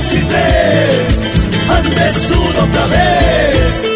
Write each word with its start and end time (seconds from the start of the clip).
dos 0.00 0.14
y 0.14 0.20
tres, 0.20 1.20
antes 1.68 2.30
uno 2.30 2.64
otra 2.64 2.86
vez. 2.86 3.90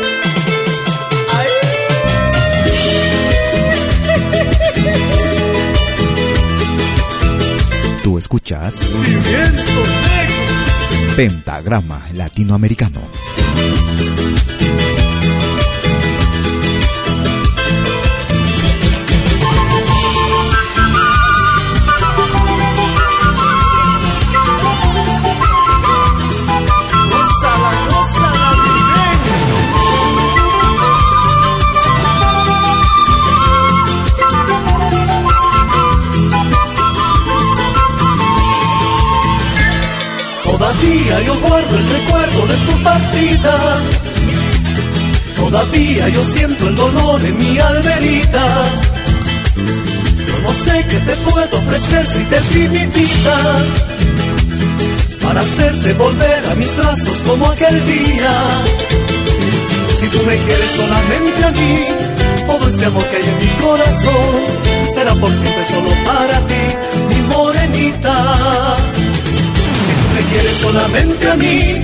Tú 8.03 8.19
escuchas. 8.19 8.93
Pentagrama 11.17 12.03
Latinoamericano. 12.13 13.01
Guardo 41.49 41.77
el 41.77 41.89
recuerdo 41.89 42.47
de 42.47 42.57
tu 42.67 42.83
partida. 42.83 43.55
Todavía 45.37 46.09
yo 46.09 46.25
siento 46.25 46.69
el 46.69 46.75
dolor 46.75 47.25
en 47.25 47.37
mi 47.39 47.59
almerita. 47.59 48.45
Yo 50.29 50.39
no 50.41 50.55
sé 50.55 50.85
qué 50.91 50.99
te 51.09 51.17
puedo 51.29 51.59
ofrecer 51.59 52.07
si 52.07 52.23
te 52.25 52.41
di 52.51 52.69
mi 52.69 52.87
vida. 52.87 53.37
Para 55.23 55.41
hacerte 55.41 55.93
volver 55.95 56.51
a 56.51 56.55
mis 56.55 56.77
brazos 56.77 57.23
como 57.25 57.47
aquel 57.51 57.85
día. 57.87 58.33
Si 59.99 60.07
tú 60.09 60.19
me 60.27 60.37
quieres 60.37 60.71
solamente 60.81 61.45
a 61.45 61.51
mí, 61.51 61.75
todo 62.47 62.69
este 62.69 62.85
amor 62.85 63.05
que 63.09 63.17
hay 63.17 63.23
en 63.23 63.39
mi 63.39 63.63
corazón 63.63 64.65
será 64.95 65.15
por 65.15 65.31
siempre 65.31 65.65
solo 65.67 65.91
para 66.05 66.41
ti, 66.47 66.65
mi 67.09 67.21
morenita. 67.35 68.84
Quieres 70.33 70.57
solamente 70.59 71.31
a 71.31 71.35
mí, 71.37 71.81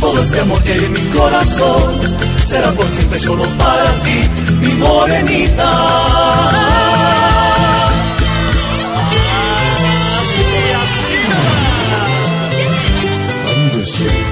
todo 0.00 0.22
este 0.22 0.40
amor 0.40 0.62
que 0.62 0.72
hay 0.72 0.84
en 0.84 0.92
mi 0.92 1.00
corazón 1.16 2.00
será 2.44 2.72
por 2.72 2.86
siempre 2.86 3.18
solo 3.18 3.44
para 3.58 4.00
ti, 4.00 4.20
mi 4.60 4.72
morenita. 4.74 5.70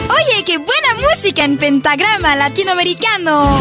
Oye, 0.09 0.45
qué 0.45 0.59
buena 0.59 1.09
música 1.09 1.45
en 1.45 1.57
pentagrama 1.59 2.37
latinoamericano. 2.37 3.59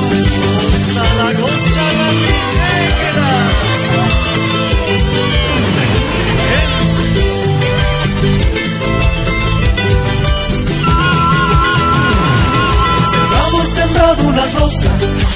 Sembrado, 14.11 14.29
una 14.29 14.45
rosa 14.59 14.89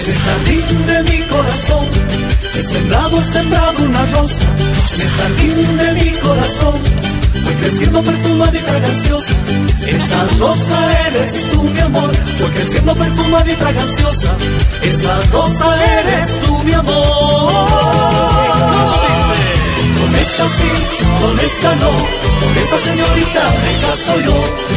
en 0.06 0.72
el 0.72 0.86
de 0.86 1.04
mi 1.04 1.22
corazón. 1.28 1.86
He 2.56 2.62
sembrado, 2.62 3.22
he 3.22 3.24
sembrado 3.24 3.86
una 3.86 4.06
rosa 4.08 4.46
en 5.40 5.60
el 5.60 5.78
de 5.78 5.94
mi 5.94 6.12
corazón. 6.20 6.74
Fue 7.44 7.54
creciendo 7.56 8.02
perfumada 8.02 8.58
y 8.58 8.60
fraganciosa. 8.60 9.34
Esa 9.88 10.28
rosa 10.40 11.08
eres 11.08 11.50
tú, 11.52 11.64
mi 11.64 11.80
amor. 11.80 12.12
Fue 12.38 12.52
creciendo 12.52 12.96
perfumada 12.96 13.50
y 13.50 13.56
fraganciosa. 13.56 14.36
Esa 14.82 15.22
rosa 15.32 16.00
eres 16.00 16.40
tú, 16.42 16.64
mi 16.64 16.74
amor. 16.74 18.06
Con 20.16 20.22
esta 20.24 20.48
sí, 20.48 20.72
con 21.22 21.40
esta 21.42 21.76
no, 21.76 21.92
con 22.40 22.58
esta 22.58 22.78
señorita 22.80 23.44
me 23.64 23.72
caso 23.86 24.18
yo. 24.22 24.34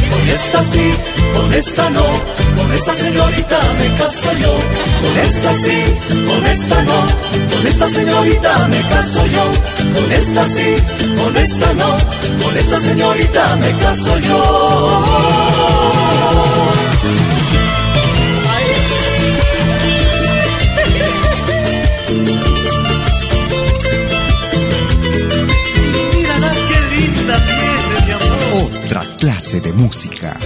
Con 0.09 0.27
esta 0.27 0.63
sí, 0.63 0.91
con 1.33 1.53
esta 1.53 1.89
no, 1.91 2.03
con 2.57 2.71
esta 2.73 2.93
señorita 2.93 3.57
me 3.79 3.95
caso 3.95 4.33
yo. 4.33 4.53
Con 5.01 5.17
esta 5.17 5.55
sí, 5.55 5.95
con 6.27 6.45
esta 6.45 6.83
no, 6.83 7.07
con 7.55 7.67
esta 7.67 7.87
señorita 7.87 8.67
me 8.67 8.81
caso 8.89 9.25
yo. 9.27 9.51
Con 9.93 10.11
esta 10.11 10.45
sí, 10.45 10.75
con 11.23 11.37
esta 11.37 11.73
no, 11.73 11.97
con 12.43 12.57
esta 12.57 12.81
señorita 12.81 13.55
me 13.55 13.77
caso 13.77 14.19
yo. 14.19 14.39
Clase 29.49 29.61
de 29.61 29.73
música. 29.73 30.37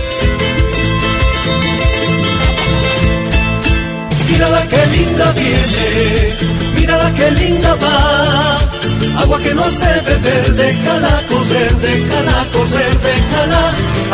Mírala 4.30 4.68
qué 4.68 4.86
linda 4.96 5.32
viene, 5.32 5.88
mírala 6.76 7.14
qué 7.14 7.32
linda 7.32 7.76
va. 7.76 8.60
Agua 9.22 9.40
que 9.40 9.54
no 9.56 9.64
has 9.64 9.78
de 9.80 9.94
beber, 10.08 10.54
déjala 10.54 11.22
correr, 11.30 11.72
déjala 11.88 12.46
correr, 12.54 12.94
déjala. 13.10 13.64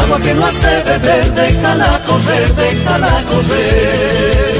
Agua 0.02 0.20
que 0.22 0.34
no 0.34 0.46
has 0.46 0.60
de 0.66 0.76
beber, 0.90 1.34
déjala 1.34 2.02
correr, 2.08 2.56
déjala 2.56 3.14
correr. 3.32 4.58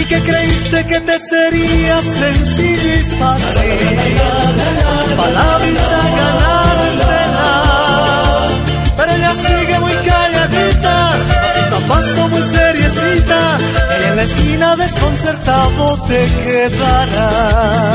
¿Y 0.00 0.04
qué 0.04 0.20
creíste 0.20 0.86
que 0.86 1.00
te 1.00 1.16
sería 1.30 2.02
sencillo 2.02 2.90
y 2.98 3.02
fácil? 3.20 4.16
Palabras 5.16 5.92
a 5.92 6.16
ganártela. 6.16 6.51
Ella 9.14 9.32
sigue 9.34 9.78
muy 9.80 9.92
calladita, 9.92 11.12
pasito 11.42 11.76
a 11.76 11.80
paso 11.88 12.28
muy 12.28 12.42
seriecita. 12.42 13.58
Y 14.00 14.04
en 14.08 14.16
la 14.16 14.22
esquina 14.22 14.76
desconcertado 14.76 16.02
te 16.08 16.26
quedarás. 16.44 17.92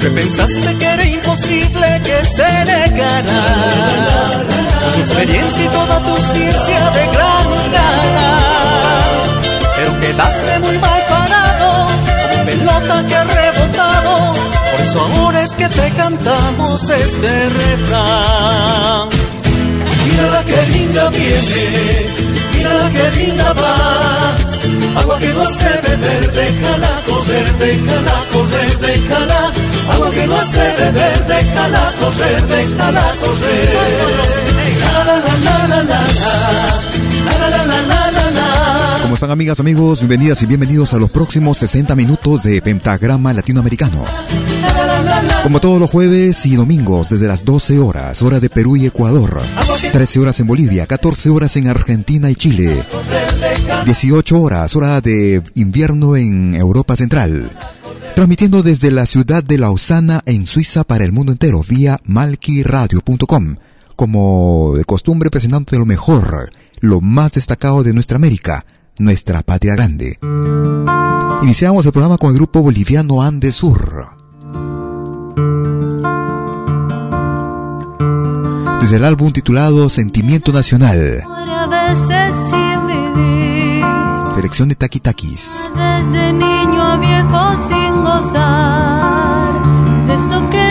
Que 0.00 0.10
pensaste 0.10 0.76
que 0.76 0.86
era 0.86 1.04
imposible 1.04 2.02
que 2.04 2.24
se 2.24 2.64
negara. 2.64 3.40
experiencia 5.00 5.64
y 5.64 5.68
toda 5.68 5.98
tu 6.00 6.16
ciencia 6.32 6.90
de 6.90 7.06
gran 7.14 7.72
gana. 7.72 8.38
Pero 9.76 10.00
quedaste 10.00 10.58
muy 10.58 10.78
mal 10.78 11.02
parado, 11.08 11.86
como 12.30 12.44
pelota 12.44 13.06
que 13.06 13.14
ha 13.14 13.24
rebotado. 13.24 14.32
Por 14.72 14.80
eso 14.80 15.00
ahora 15.00 15.42
es 15.42 15.54
que 15.54 15.68
te 15.68 15.90
cantamos 15.92 16.90
este 16.90 17.48
refrán. 17.48 19.17
Mira 20.18 20.44
que 20.44 20.62
linda 20.72 21.10
viene, 21.10 21.64
mira 22.52 22.90
que 22.90 23.20
linda 23.20 23.52
va. 23.52 24.34
Agua 25.00 25.18
que 25.20 25.32
no 25.32 25.42
has 25.42 25.58
de 25.58 25.88
beber, 25.88 26.32
déjala 26.32 27.02
correr, 27.06 27.52
déjala 27.58 28.16
correr, 28.32 28.78
déjala. 28.78 29.52
Agua 29.92 30.10
que 30.10 30.26
no 30.26 30.36
has 30.36 30.52
de 30.52 30.66
beber, 30.78 31.26
déjala 31.26 31.92
correr, 32.00 32.42
déjala 32.48 33.14
correr. 33.20 33.68
La 34.80 35.04
la 35.04 35.16
la 35.24 35.34
la 35.46 35.66
la 35.68 35.82
la 35.82 36.87
están 39.18 39.32
amigas, 39.32 39.58
amigos? 39.58 39.98
Bienvenidas 39.98 40.40
y 40.44 40.46
bienvenidos 40.46 40.94
a 40.94 40.96
los 40.96 41.10
próximos 41.10 41.58
60 41.58 41.96
minutos 41.96 42.44
de 42.44 42.62
Pentagrama 42.62 43.32
Latinoamericano. 43.32 44.04
Como 45.42 45.58
todos 45.58 45.80
los 45.80 45.90
jueves 45.90 46.46
y 46.46 46.54
domingos 46.54 47.10
desde 47.10 47.26
las 47.26 47.44
12 47.44 47.80
horas, 47.80 48.22
hora 48.22 48.38
de 48.38 48.48
Perú 48.48 48.76
y 48.76 48.86
Ecuador, 48.86 49.40
13 49.92 50.20
horas 50.20 50.38
en 50.38 50.46
Bolivia, 50.46 50.86
14 50.86 51.30
horas 51.30 51.56
en 51.56 51.66
Argentina 51.66 52.30
y 52.30 52.36
Chile, 52.36 52.80
18 53.86 54.40
horas, 54.40 54.76
hora 54.76 55.00
de 55.00 55.42
invierno 55.56 56.14
en 56.14 56.54
Europa 56.54 56.94
Central. 56.94 57.50
Transmitiendo 58.14 58.62
desde 58.62 58.92
la 58.92 59.04
ciudad 59.04 59.42
de 59.42 59.58
Lausana 59.58 60.22
en 60.26 60.46
Suiza 60.46 60.84
para 60.84 61.04
el 61.04 61.10
mundo 61.10 61.32
entero 61.32 61.60
vía 61.68 61.98
malquiradio.com. 62.04 63.56
Como 63.96 64.74
de 64.76 64.84
costumbre 64.84 65.28
presentando 65.28 65.76
lo 65.76 65.86
mejor, 65.86 66.52
lo 66.78 67.00
más 67.00 67.32
destacado 67.32 67.82
de 67.82 67.92
nuestra 67.92 68.14
América, 68.14 68.64
nuestra 68.98 69.42
patria 69.42 69.74
grande. 69.74 70.18
Iniciamos 71.42 71.86
el 71.86 71.92
programa 71.92 72.18
con 72.18 72.30
el 72.30 72.36
grupo 72.36 72.60
boliviano 72.62 73.22
Andesur. 73.22 74.06
Desde 78.80 78.96
el 78.96 79.04
álbum 79.04 79.30
titulado 79.30 79.88
Sentimiento 79.88 80.52
Nacional. 80.52 81.22
Selección 84.34 84.68
de 84.68 84.74
Taki 84.76 85.00
Takis. 85.00 85.68
Desde 85.74 86.32
niño 86.32 86.82
a 86.82 86.96
viejo 86.96 87.68
sin 87.68 88.02
gozar 88.02 89.62
de 90.06 90.14
eso 90.14 90.50
que 90.50 90.67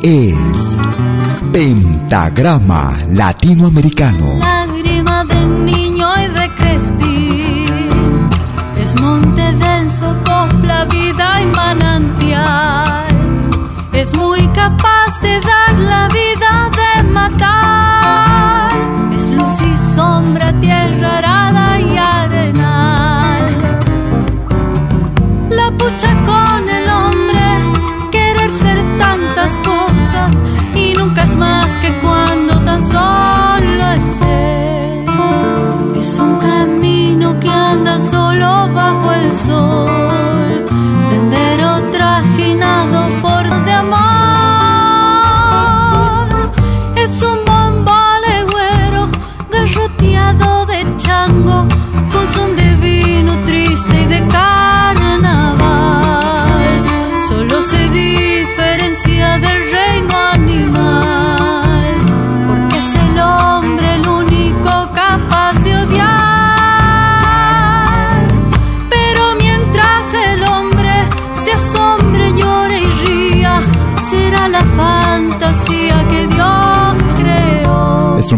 Es 0.00 0.78
Pentagrama 1.52 2.96
Latinoamericano. 3.08 4.38
Niño 5.64 5.91
Y 30.74 30.94
nunca 30.94 31.22
es 31.22 31.36
más 31.36 31.76
que 31.78 31.92
cuando 32.00 32.60
tan 32.60 32.82
solo 32.90 33.31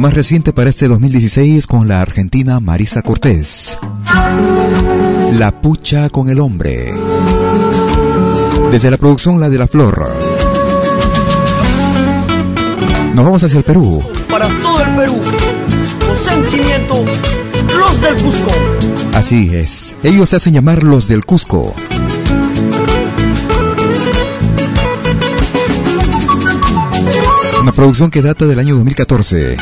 más 0.04 0.12
reciente 0.12 0.52
para 0.52 0.68
este 0.68 0.86
2016 0.86 1.66
con 1.66 1.88
la 1.88 2.02
argentina 2.02 2.60
Marisa 2.60 3.00
Cortés. 3.00 3.78
La 5.38 5.62
pucha 5.62 6.10
con 6.10 6.28
el 6.28 6.40
hombre. 6.40 6.92
Desde 8.70 8.90
la 8.90 8.98
producción 8.98 9.40
La 9.40 9.48
de 9.48 9.56
la 9.56 9.66
Flor. 9.66 10.14
Nos 13.14 13.24
vamos 13.24 13.42
hacia 13.44 13.56
el 13.56 13.64
Perú. 13.64 14.02
Para 14.28 14.46
todo 14.60 14.78
el 14.82 14.94
Perú, 14.94 15.20
con 16.06 16.16
sentimiento, 16.18 17.02
los 17.74 17.98
del 18.02 18.22
Cusco. 18.22 18.50
Así 19.14 19.54
es. 19.54 19.96
Ellos 20.02 20.28
se 20.28 20.36
hacen 20.36 20.52
llamar 20.52 20.82
los 20.82 21.08
del 21.08 21.24
Cusco. 21.24 21.74
Una 27.62 27.72
producción 27.72 28.10
que 28.10 28.20
data 28.20 28.44
del 28.44 28.58
año 28.58 28.74
2014. 28.74 29.56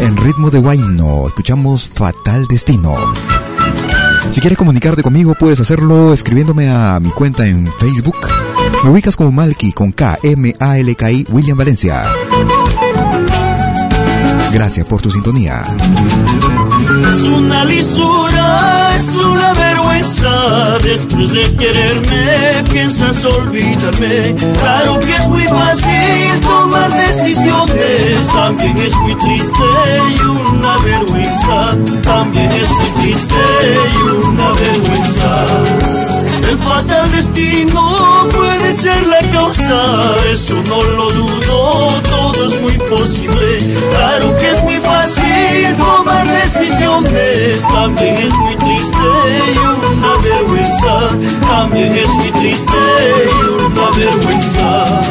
En 0.00 0.16
ritmo 0.16 0.50
de 0.50 0.58
Guayno, 0.58 1.28
escuchamos 1.28 1.88
Fatal 1.88 2.46
Destino. 2.46 2.94
Si 4.30 4.40
quieres 4.40 4.58
comunicarte 4.58 5.02
conmigo, 5.02 5.34
puedes 5.34 5.60
hacerlo 5.60 6.12
escribiéndome 6.12 6.68
a 6.68 6.98
mi 7.00 7.10
cuenta 7.10 7.46
en 7.46 7.72
Facebook. 7.78 8.16
Me 8.84 8.90
ubicas 8.90 9.16
como 9.16 9.32
Malky 9.32 9.72
con 9.72 9.92
K, 9.92 10.18
M, 10.22 10.52
A, 10.60 10.78
L, 10.78 10.94
K, 10.94 11.10
I, 11.10 11.26
William 11.30 11.56
Valencia. 11.56 12.04
Gracias 14.52 14.86
por 14.86 15.00
tu 15.00 15.10
sintonía. 15.10 15.64
Es 17.08 17.22
una 17.22 17.64
lisura, 17.64 18.96
es 18.96 19.08
una 19.08 19.52
vergüenza. 19.96 20.78
Después 20.82 21.30
de 21.32 21.56
quererme, 21.56 22.64
piensas 22.70 23.24
olvidarme. 23.24 24.34
Claro 24.60 25.00
que 25.00 25.14
es 25.14 25.28
muy 25.28 25.44
fácil 25.44 26.40
tomar 26.40 26.90
decisiones. 26.92 28.26
También 28.32 28.76
es 28.78 28.94
muy 28.96 29.14
triste 29.16 29.64
y 30.10 30.22
una 30.22 30.76
vergüenza. 30.78 31.76
También 32.02 32.52
es 32.52 32.70
muy 32.70 33.02
triste 33.02 33.34
y 33.92 34.26
una 34.26 34.52
vergüenza. 34.52 35.46
El 36.48 36.58
fatal 36.58 37.10
destino 37.10 38.28
puede 38.32 38.72
ser 38.72 39.04
la 39.08 39.20
causa, 39.32 40.14
eso 40.30 40.54
no 40.68 40.80
lo 40.80 41.10
dudo, 41.10 42.02
todo 42.02 42.46
es 42.46 42.60
muy 42.62 42.78
posible. 42.88 43.58
Claro 43.90 44.36
que 44.38 44.50
es 44.50 44.62
muy 44.62 44.78
fácil 44.78 45.76
tomar 45.76 46.24
decisiones, 46.28 47.62
también 47.62 48.14
es 48.14 48.34
muy 48.34 48.56
triste 48.56 48.65
también 51.76 52.04
es 52.04 52.08
muy 52.14 52.30
triste 52.32 52.72
y 52.72 53.48
una 53.48 53.90
vergüenza. 53.90 55.05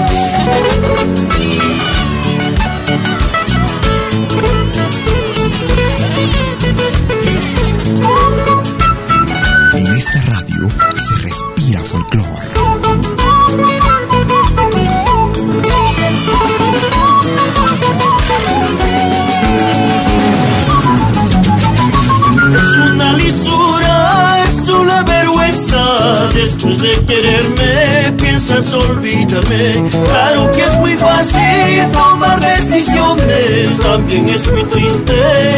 De 26.86 27.06
quererme, 27.06 28.14
piensas 28.18 28.74
olvidarme. 28.74 29.90
Claro 29.90 30.52
que 30.52 30.64
es 30.64 30.74
muy 30.80 30.96
fácil 30.96 31.92
tomar 31.92 32.40
decisiones. 32.40 33.78
También 33.80 34.30
es 34.30 34.52
muy 34.52 34.64
triste 34.66 35.16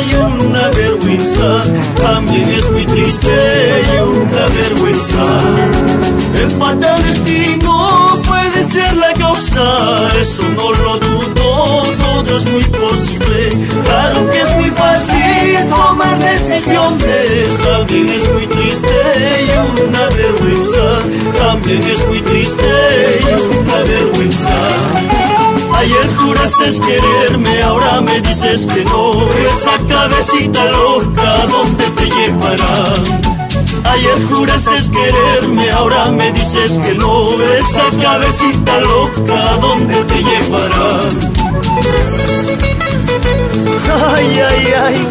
y 0.10 0.14
una 0.16 0.70
vergüenza. 0.70 1.64
También 2.02 2.46
es 2.50 2.72
muy 2.72 2.86
triste 2.86 3.28
y 3.28 4.02
una 4.02 4.44
vergüenza. 4.60 5.24
El 6.42 6.52
fatal 6.52 7.04
destino 7.04 8.22
puede 8.28 8.64
ser 8.64 8.96
la 8.96 9.12
causa, 9.14 10.08
eso 10.20 10.44
no 10.56 10.72
lo 10.72 11.00
dudo, 11.00 11.84
es 12.38 12.46
muy 12.52 12.64
posible. 12.66 13.50
Claro 13.86 14.30
que 14.30 14.42
es 14.42 14.56
muy 14.56 14.70
fácil 14.70 15.70
tomar 15.70 16.20
decisiones, 16.20 17.58
también 17.64 18.08
es 18.10 18.32
muy 18.34 18.48
triste 18.48 19.46
y 19.46 19.82
una 19.82 20.06
vergüenza, 20.10 21.40
también 21.40 21.82
es 21.84 22.06
muy 22.08 22.22
triste 22.22 23.20
y 23.22 23.58
una 23.58 23.78
vergüenza. 23.78 24.54
Ayer 25.74 26.16
juraste 26.18 26.80
quererme, 26.86 27.62
ahora 27.64 28.02
me 28.02 28.22
dices 28.22 28.66
que 28.68 28.84
no. 28.86 29.14
Esa 29.32 29.78
cabecita 29.88 30.66
loca, 30.66 31.46
¿dónde 31.48 31.86
te 31.98 32.06
llevará? 32.06 32.84
Ayer 33.84 34.28
juraste 34.30 34.92
quererme, 34.92 35.72
ahora 35.72 36.06
me 36.12 36.32
dices 36.32 36.80
que 36.84 36.94
no. 36.94 37.32
Esa 37.32 37.98
cabecita 38.02 38.80
loca, 38.82 39.58
¿dónde 39.60 40.04
te 40.06 40.24
llevará? 40.24 41.47
Ay, 44.18 44.40
ay, 44.40 44.74
ay, 44.84 45.08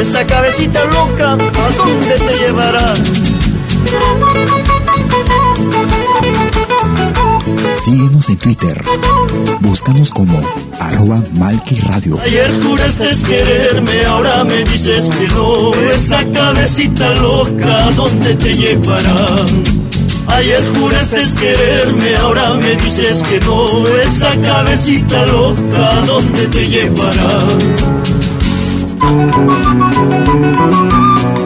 esa 0.00 0.26
cabecita 0.26 0.84
loca, 0.86 1.32
¿a 1.34 1.70
dónde 1.76 2.18
te 2.18 2.38
llevará? 2.38 2.94
Síguenos 7.84 8.28
en 8.30 8.38
Twitter. 8.38 8.84
Búscanos 9.60 10.10
como 10.10 10.40
arroba 10.80 11.22
Malki 11.34 11.80
Radio. 11.82 12.18
Ayer 12.24 12.50
juraste 12.64 13.08
quererme, 13.26 14.04
ahora 14.06 14.42
me 14.42 14.64
dices 14.64 15.08
que 15.10 15.28
no. 15.28 15.72
Esa 15.92 16.24
cabecita 16.32 17.14
loca, 17.16 17.90
¿dónde 17.94 18.34
te 18.34 18.54
llevará? 18.54 19.26
Ayer 20.26 20.62
juraste 20.78 21.22
quererme, 21.38 22.16
ahora 22.16 22.54
me 22.54 22.74
dices 22.76 23.22
que 23.28 23.38
no. 23.40 23.86
Esa 23.86 24.30
cabecita 24.40 25.26
loca, 25.26 26.00
¿dónde 26.06 26.46
te 26.46 26.66
llevará? 26.66 27.99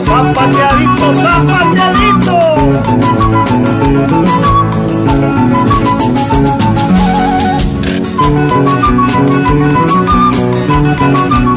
Zapateadito, 0.05 1.07
zapateadito. 1.23 2.37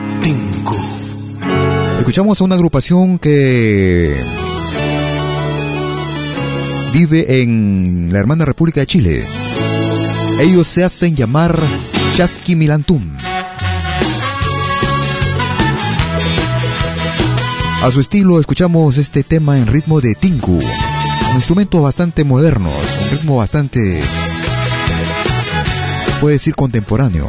Escuchamos 1.99 2.41
a 2.41 2.45
una 2.45 2.55
agrupación 2.55 3.19
que 3.19 4.17
vive 6.93 7.43
en 7.43 8.09
la 8.13 8.19
hermana 8.19 8.45
República 8.45 8.81
de 8.81 8.87
Chile. 8.87 9.25
Ellos 10.41 10.67
se 10.67 10.85
hacen 10.85 11.17
llamar 11.17 11.59
Chasqui 12.15 12.57
Milantum. 12.57 13.03
A 17.83 17.91
su 17.91 18.01
estilo 18.01 18.39
escuchamos 18.39 18.99
este 18.99 19.25
tema 19.25 19.59
en 19.59 19.67
ritmo 19.67 20.03
de 20.03 20.15
tinku, 20.15 20.53
un 21.31 21.37
instrumento 21.37 21.81
bastante 21.81 22.25
moderno, 22.25 22.69
un 22.69 23.11
ritmo 23.11 23.37
bastante, 23.37 24.03
puede 26.21 26.35
decir 26.35 26.55
contemporáneo. 26.55 27.27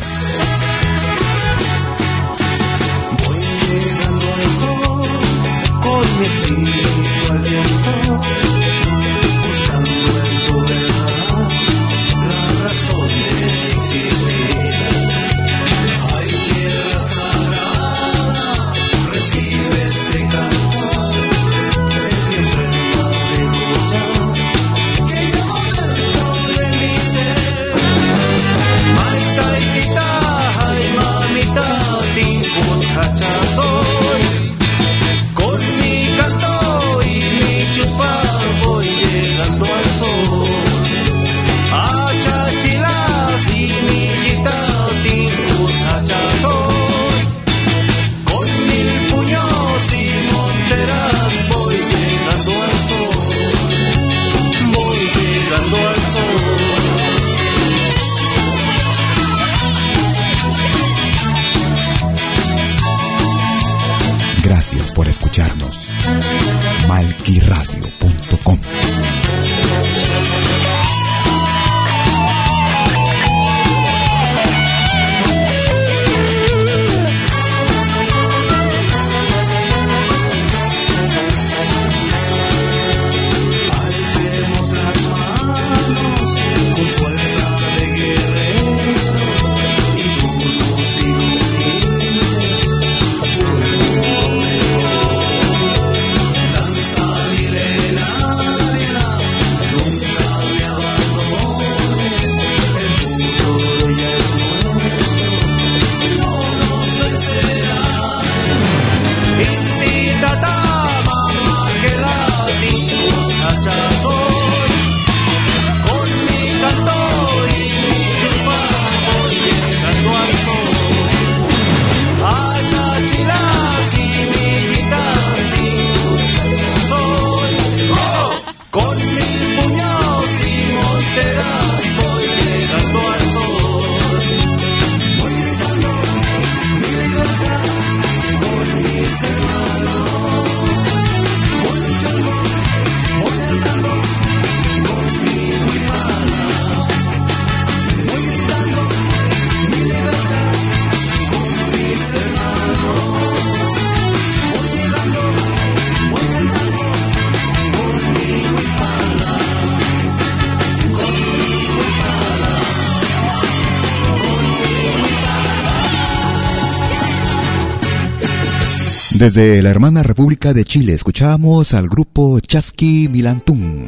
Desde 169.22 169.62
la 169.62 169.70
hermana 169.70 170.02
República 170.02 170.52
de 170.52 170.64
Chile 170.64 170.94
escuchábamos 170.94 171.76
al 171.76 171.88
grupo 171.88 172.40
Chasqui 172.40 173.08
Milantún. 173.08 173.86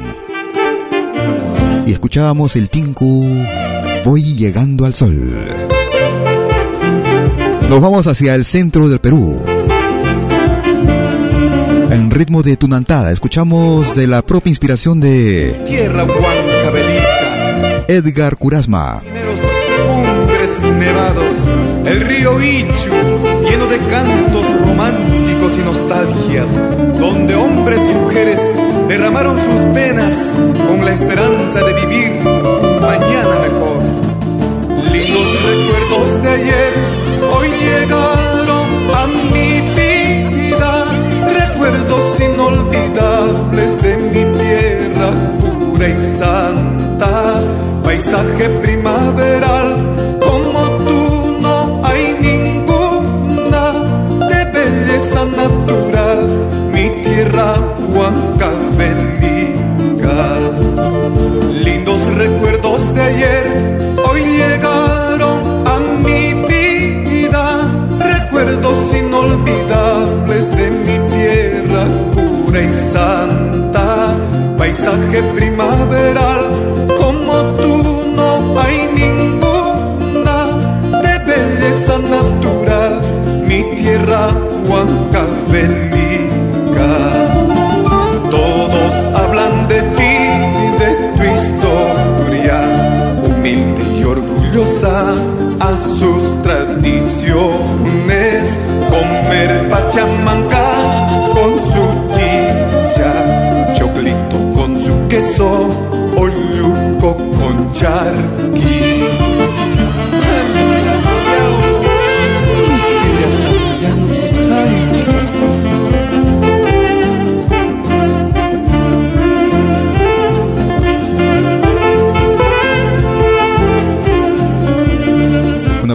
Y 1.88 1.92
escuchábamos 1.92 2.56
el 2.56 2.70
Tinku 2.70 3.44
Voy 4.06 4.22
llegando 4.36 4.86
al 4.86 4.94
sol. 4.94 5.34
Nos 7.68 7.82
vamos 7.82 8.06
hacia 8.06 8.36
el 8.36 8.46
centro 8.46 8.88
del 8.90 9.00
Perú. 9.00 9.44
En 11.90 12.12
ritmo 12.12 12.44
de 12.44 12.56
tunantada, 12.56 13.12
escuchamos 13.12 13.96
de 13.96 14.06
la 14.06 14.22
propia 14.22 14.52
inspiración 14.52 15.00
de 15.00 15.64
Tierra 15.68 16.06
Edgar 17.88 18.38
Curasma. 18.38 19.02
nevados, 20.78 21.34
el 21.86 22.02
río 22.02 22.40
Ichu, 22.40 22.92
lleno 23.50 23.66
de 23.66 23.80
cantos 23.80 24.46
románticos 24.62 25.33
y 25.58 25.64
nostalgias, 25.64 26.50
donde 27.00 27.36
hombres 27.36 27.80
y 27.90 27.96
mujeres 27.96 28.40
derramaron 28.88 29.38
sus 29.38 29.74
penas 29.74 30.14
con 30.68 30.86
la 30.86 30.94
esperanza 30.94 31.64
de 31.64 31.74
vivir 31.74 32.12
mañana 32.82 33.40
mejor. 33.42 33.82
Lindos 34.92 35.28
recuerdos 35.46 36.24
de 36.24 36.30
ayer 36.30 36.74
hoy 37.32 37.48
llegaron 37.50 38.68
a 38.96 39.08
mi 39.34 39.62
vida, 39.76 40.86
recuerdos 41.40 42.20
inolvidables 42.20 43.82
de 43.82 43.98
mi 43.98 44.38
tierra 44.38 45.12
pura 45.40 45.88
y 45.90 46.18
santa, 46.18 47.44
paisaje 47.84 48.50
primaveral 48.62 50.13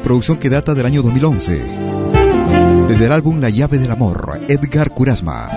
producción 0.09 0.38
que 0.38 0.49
data 0.49 0.73
del 0.73 0.87
año 0.87 1.03
2011. 1.03 1.62
Desde 2.88 3.05
el 3.05 3.12
álbum 3.12 3.42
La 3.42 3.51
llave 3.51 3.77
del 3.77 3.90
amor, 3.90 4.40
Edgar 4.49 4.88
Curasma. 4.88 5.51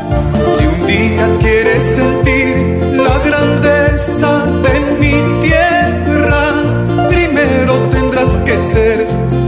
Si 0.58 0.66
un 0.66 0.88
día 0.88 1.30
quieres 1.40 1.82
sentir 1.96 2.58
la 2.98 3.18
grandeza 3.20 4.46
de 4.66 4.74
mi 5.00 5.42
tierra, 5.42 7.08
primero 7.08 7.80
tendrás 7.92 8.28
que 8.44 8.58
ser 8.74 9.08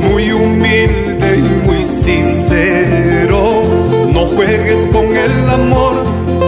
muy 0.10 0.32
humilde 0.32 1.38
y 1.38 1.68
muy 1.68 1.84
sincero. 1.84 3.66
No 4.14 4.28
juegues 4.28 4.86
con 4.94 5.06
el 5.18 5.50
amor, 5.50 5.96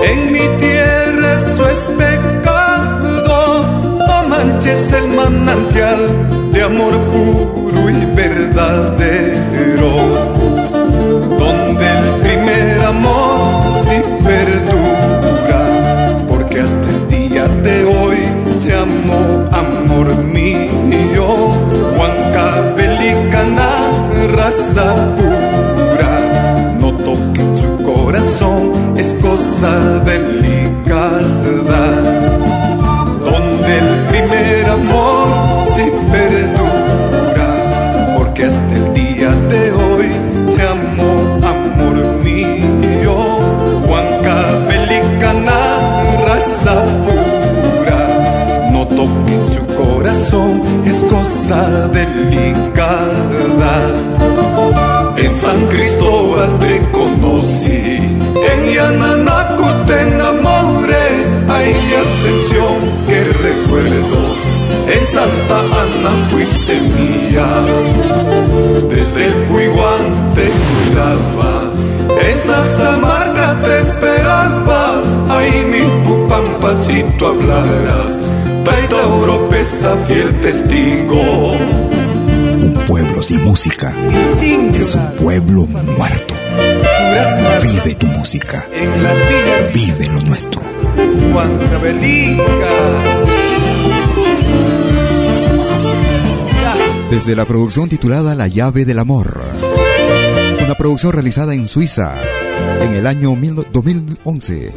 en 0.01 0.31
mi 0.31 0.47
tierra 0.61 1.41
eso 1.41 1.67
es 1.67 1.79
pecado. 1.97 3.65
No 3.97 4.29
manches 4.29 4.93
el 4.93 5.09
manantial 5.09 6.34
de 6.55 6.63
amor 6.63 6.97
puro 7.01 7.89
y 7.89 8.05
verdadero, 8.15 9.91
donde 11.37 11.85
el 11.85 12.21
primer 12.21 12.81
amor 12.81 13.61
sí 13.85 14.01
perdura, 14.23 15.61
porque 16.29 16.61
hasta 16.61 16.89
el 16.95 17.07
día 17.07 17.45
de 17.61 17.83
hoy 17.83 18.19
te 18.63 18.73
amo, 18.73 19.45
amor 19.51 20.15
mío, 20.23 21.27
Huanca 21.97 22.73
Belicana, 22.77 23.69
raza 24.33 25.14
Yananaco 58.85 59.65
te 59.87 59.99
enamoré, 59.99 61.07
hay 61.49 61.73
ascensión 62.03 62.77
que 63.07 63.23
recuerdos 63.23 64.37
en 64.87 65.07
Santa 65.07 65.59
Ana 65.59 66.11
fuiste 66.29 66.81
mía. 66.81 67.47
Desde 68.87 69.25
el 69.25 69.33
Cuiguán 69.49 70.33
te 70.35 70.51
cuidaba, 70.67 71.63
en 72.29 72.39
Sasamarca 72.39 73.59
te 73.63 73.79
esperaba. 73.79 75.01
Ahí 75.29 75.65
mi 75.71 76.07
pupampacito 76.07 77.25
hablarás, 77.25 78.13
Taita 78.65 79.01
Europeza 79.01 79.95
fiel 80.07 80.31
testigo. 80.41 81.53
Un 81.53 82.73
pueblo 82.87 83.23
sin 83.23 83.43
música 83.45 83.95
es 84.75 84.93
un 84.93 85.11
pueblo 85.15 85.65
muerto. 85.97 86.34
Vive 87.63 87.95
tu 87.95 88.08
música. 88.08 88.67
Vive 89.73 90.08
lo 90.08 90.19
nuestro. 90.21 90.62
Desde 97.10 97.36
la 97.36 97.45
producción 97.45 97.88
titulada 97.88 98.36
La 98.36 98.47
llave 98.47 98.84
del 98.84 98.99
amor. 98.99 99.41
Una 100.63 100.75
producción 100.75 101.13
realizada 101.13 101.54
en 101.54 101.67
Suiza 101.67 102.15
en 102.82 102.93
el 102.93 103.08
año 103.08 103.34
2011. 103.71 104.73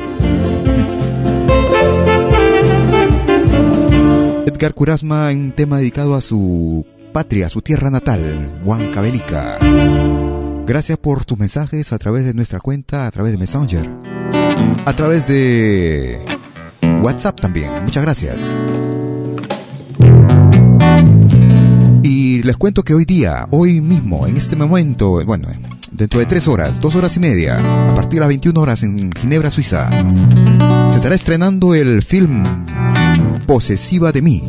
Edgar 4.47 4.75
Curasma 4.75 5.33
en 5.33 5.41
un 5.41 5.53
tema 5.53 5.79
dedicado 5.79 6.15
a 6.15 6.21
su 6.21 6.87
patria, 7.13 7.47
a 7.47 7.51
su 7.51 7.63
tierra 7.63 7.91
natal, 7.91 8.61
Huancavelica. 8.65 9.59
Gracias 10.69 10.99
por 10.99 11.25
tus 11.25 11.39
mensajes 11.39 11.93
a 11.93 11.99
través 11.99 12.25
de 12.27 12.35
nuestra 12.35 12.61
cuenta, 12.61 13.07
a 13.07 13.11
través 13.11 13.33
de 13.33 13.39
Messenger, 13.39 13.91
a 14.85 14.93
través 14.93 15.27
de 15.27 16.21
WhatsApp 17.03 17.41
también. 17.41 17.73
Muchas 17.83 18.05
gracias. 18.05 18.61
les 22.49 22.57
cuento 22.57 22.83
que 22.83 22.95
hoy 22.95 23.05
día, 23.05 23.47
hoy 23.51 23.83
mismo, 23.83 24.27
en 24.27 24.37
este 24.39 24.57
momento, 24.57 25.23
bueno, 25.27 25.49
dentro 25.91 26.19
de 26.19 26.25
tres 26.25 26.49
horas, 26.49 26.81
dos 26.81 26.95
horas 26.95 27.15
y 27.17 27.21
media, 27.21 27.59
a 27.59 27.95
partir 27.95 28.15
de 28.15 28.21
las 28.21 28.29
21 28.29 28.59
horas 28.59 28.83
en 28.83 29.13
Ginebra, 29.13 29.51
Suiza, 29.51 29.91
se 30.91 30.97
estará 30.97 31.15
estrenando 31.15 31.75
el 31.75 32.03
film 32.03 32.45
Posesiva 33.47 34.13
de 34.13 34.23
mí. 34.23 34.43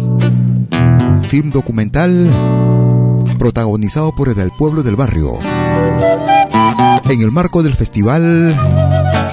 Film 1.28 1.52
documental 1.52 2.69
protagonizado 3.40 4.14
por 4.14 4.30
el 4.30 4.36
del 4.36 4.52
pueblo 4.52 4.84
del 4.84 4.96
barrio. 4.96 5.40
en 7.10 7.22
el 7.22 7.32
marco 7.32 7.64
del 7.64 7.74
festival 7.74 8.56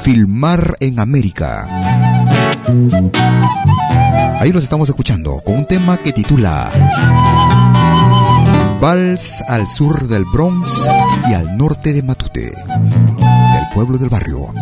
Filmar 0.02 0.76
en 0.80 0.98
América. 0.98 1.68
Ahí 4.40 4.52
los 4.52 4.62
estamos 4.62 4.88
escuchando 4.88 5.40
con 5.44 5.56
un 5.56 5.64
tema 5.66 5.98
que 5.98 6.12
titula 6.12 6.70
Vals 8.80 9.42
al 9.48 9.66
sur 9.66 10.06
del 10.08 10.24
Bronx 10.32 10.88
y 11.28 11.34
al 11.34 11.56
norte 11.56 11.92
de 11.92 12.02
Matute, 12.02 12.52
del 12.52 13.64
pueblo 13.74 13.98
del 13.98 14.08
barrio. 14.08 14.54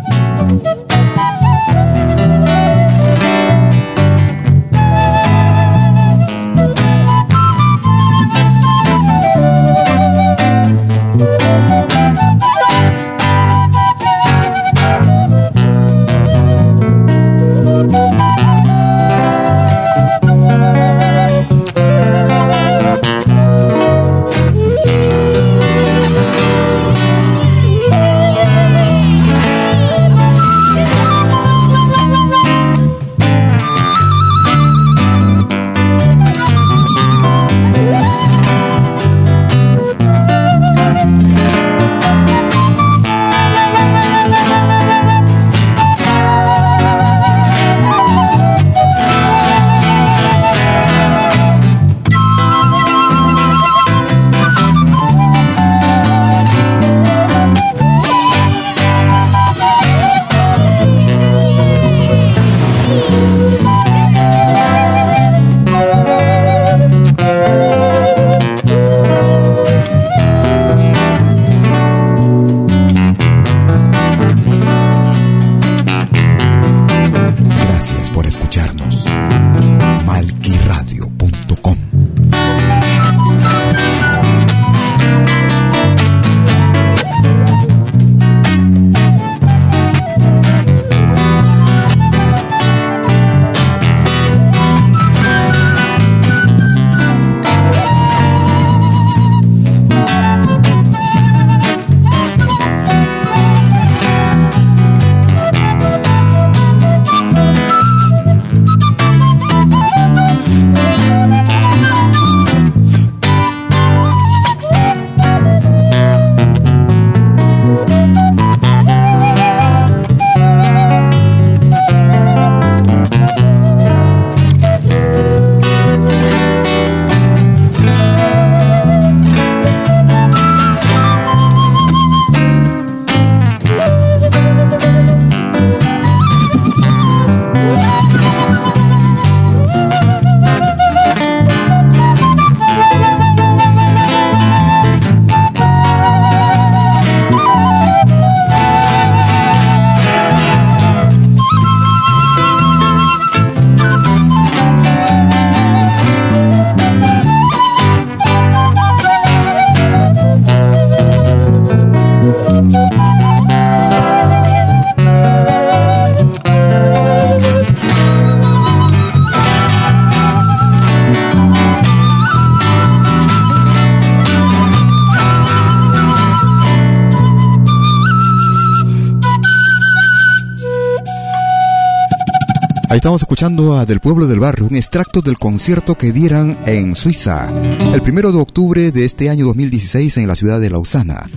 Estamos 183.05 183.21
escuchando 183.21 183.77
a 183.77 183.85
Del 183.85 183.99
Pueblo 183.99 184.25
del 184.25 184.39
Barrio, 184.39 184.65
un 184.65 184.75
extracto 184.75 185.21
del 185.21 185.37
concierto 185.37 185.93
que 185.93 186.11
dieran 186.11 186.57
en 186.65 186.95
Suiza 186.95 187.53
el 187.93 188.01
primero 188.01 188.31
de 188.31 188.39
octubre 188.39 188.91
de 188.91 189.05
este 189.05 189.29
año 189.29 189.45
2016 189.45 190.17
en 190.17 190.27
la 190.27 190.33
ciudad 190.33 190.59
de 190.59 190.71
Lausana. 190.71 191.29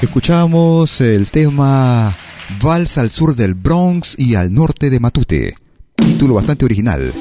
Escuchamos 0.00 1.00
el 1.00 1.32
tema 1.32 2.16
Vals 2.62 2.96
al 2.96 3.10
sur 3.10 3.34
del 3.34 3.54
Bronx 3.54 4.14
y 4.20 4.36
al 4.36 4.54
norte 4.54 4.88
de 4.88 5.00
Matute, 5.00 5.54
título 5.96 6.34
bastante 6.34 6.64
original. 6.64 7.12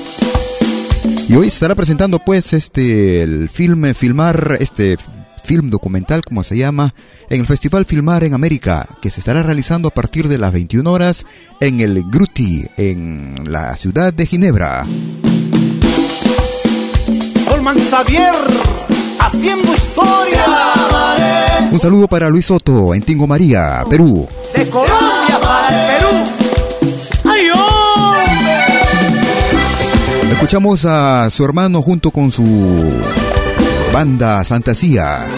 Y 1.27 1.35
hoy 1.35 1.47
estará 1.47 1.73
presentando 1.73 2.19
pues 2.19 2.53
este 2.53 3.23
el 3.23 3.49
filme 3.49 3.95
filmar 3.95 4.57
este 4.59 4.97
film 5.47 5.69
documental 5.69 6.21
como 6.23 6.43
se 6.43 6.57
llama 6.57 6.93
en 7.29 7.39
el 7.39 7.47
Festival 7.47 7.85
Filmar 7.85 8.25
en 8.25 8.33
América, 8.33 8.85
que 9.01 9.09
se 9.09 9.21
estará 9.21 9.43
realizando 9.43 9.87
a 9.87 9.91
partir 9.91 10.27
de 10.27 10.37
las 10.37 10.51
21 10.51 10.91
horas 10.91 11.25
en 11.61 11.79
el 11.79 12.03
Gruti, 12.11 12.67
en 12.75 13.33
la 13.45 13.77
ciudad 13.77 14.11
de 14.13 14.25
Ginebra. 14.25 14.85
Olman 17.49 17.79
Xavier, 17.79 18.35
haciendo 19.21 19.73
historia. 19.73 20.45
Un 21.71 21.79
saludo 21.79 22.09
para 22.09 22.29
Luis 22.29 22.47
Soto 22.47 22.93
en 22.93 23.01
Tingo 23.01 23.25
María, 23.25 23.85
Perú. 23.89 24.27
De 24.53 24.67
Colombia 24.67 25.39
para 25.41 25.69
el 25.69 26.01
Perú. 26.01 26.11
¡Ay, 27.23 27.47
Escuchamos 30.33 30.83
a 30.83 31.29
su 31.29 31.45
hermano 31.45 31.81
junto 31.81 32.11
con 32.11 32.31
su 32.31 32.43
banda 33.93 34.43
Fantasía. 34.43 35.36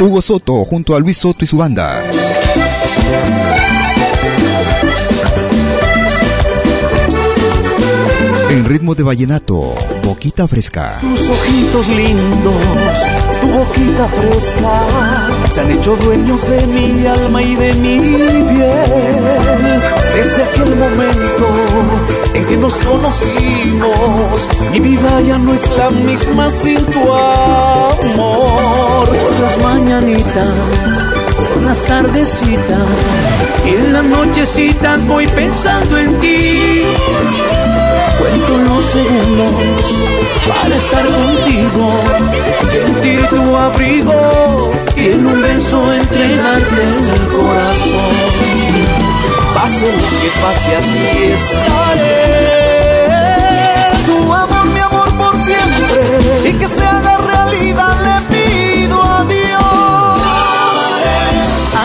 Hugo 0.00 0.20
Soto 0.20 0.64
junto 0.64 0.94
a 0.94 1.00
Luis 1.00 1.16
Soto 1.16 1.44
y 1.44 1.48
su 1.48 1.56
banda. 1.56 2.02
En 8.50 8.64
ritmo 8.64 8.94
de 8.94 9.02
vallenato, 9.02 9.74
boquita 10.02 10.46
fresca. 10.46 10.98
Tus 11.00 11.28
ojitos 11.28 11.88
lindos, 11.88 12.54
tu 13.40 13.48
boquita 13.48 14.08
fresca, 14.08 14.82
se 15.52 15.60
han 15.60 15.70
hecho 15.72 15.96
dueños 15.96 16.48
de 16.48 16.66
mi 16.68 17.06
alma 17.06 17.42
y 17.42 17.54
de 17.54 17.74
mi 17.74 17.98
piel. 17.98 19.55
Desde 20.16 20.42
aquel 20.44 20.74
momento 20.76 21.46
en 22.32 22.46
que 22.46 22.56
nos 22.56 22.74
conocimos, 22.76 24.48
mi 24.72 24.80
vida 24.80 25.20
ya 25.20 25.36
no 25.36 25.52
es 25.52 25.68
la 25.76 25.90
misma 25.90 26.48
sin 26.48 26.82
tu 26.86 27.00
amor. 27.00 29.06
Por 29.06 29.40
las 29.42 29.58
mañanitas, 29.62 30.48
por 31.52 31.62
las 31.64 31.82
tardecitas 31.82 32.88
y 33.66 33.68
en 33.68 33.92
las 33.92 34.06
nochecitas 34.06 35.06
voy 35.06 35.26
pensando 35.26 35.98
en 35.98 36.18
ti. 36.22 36.82
Cuento 38.18 38.56
los 38.72 38.86
segundos 38.86 39.52
para 40.48 40.76
estar 40.76 41.04
contigo, 41.04 41.92
sentir 42.72 43.20
tu 43.28 43.54
abrigo 43.54 44.72
y 44.96 45.10
en 45.10 45.26
un 45.26 45.42
beso 45.42 45.92
entregarte 45.92 46.82
el 46.82 47.26
que 49.84 50.30
pase 50.42 51.34
estaré. 51.34 52.22
Tu 54.06 54.32
amor, 54.32 54.66
mi 54.74 54.80
amor 54.80 55.08
por 55.18 55.34
siempre 55.44 56.48
y 56.48 56.52
que 56.54 56.66
se 56.66 56.84
haga 56.84 57.18
realidad 57.18 57.94
le 58.06 58.16
pido 58.32 59.02
a 59.02 59.24
Dios. 59.24 60.20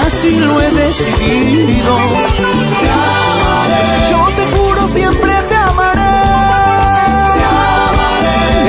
Así 0.05 0.39
lo 0.39 0.61
he 0.61 0.71
decidido. 0.71 1.97
Yo 4.09 4.19
te 4.37 4.45
juro 4.55 4.87
siempre 4.87 5.33
te 5.49 5.55
amaré. 5.55 6.01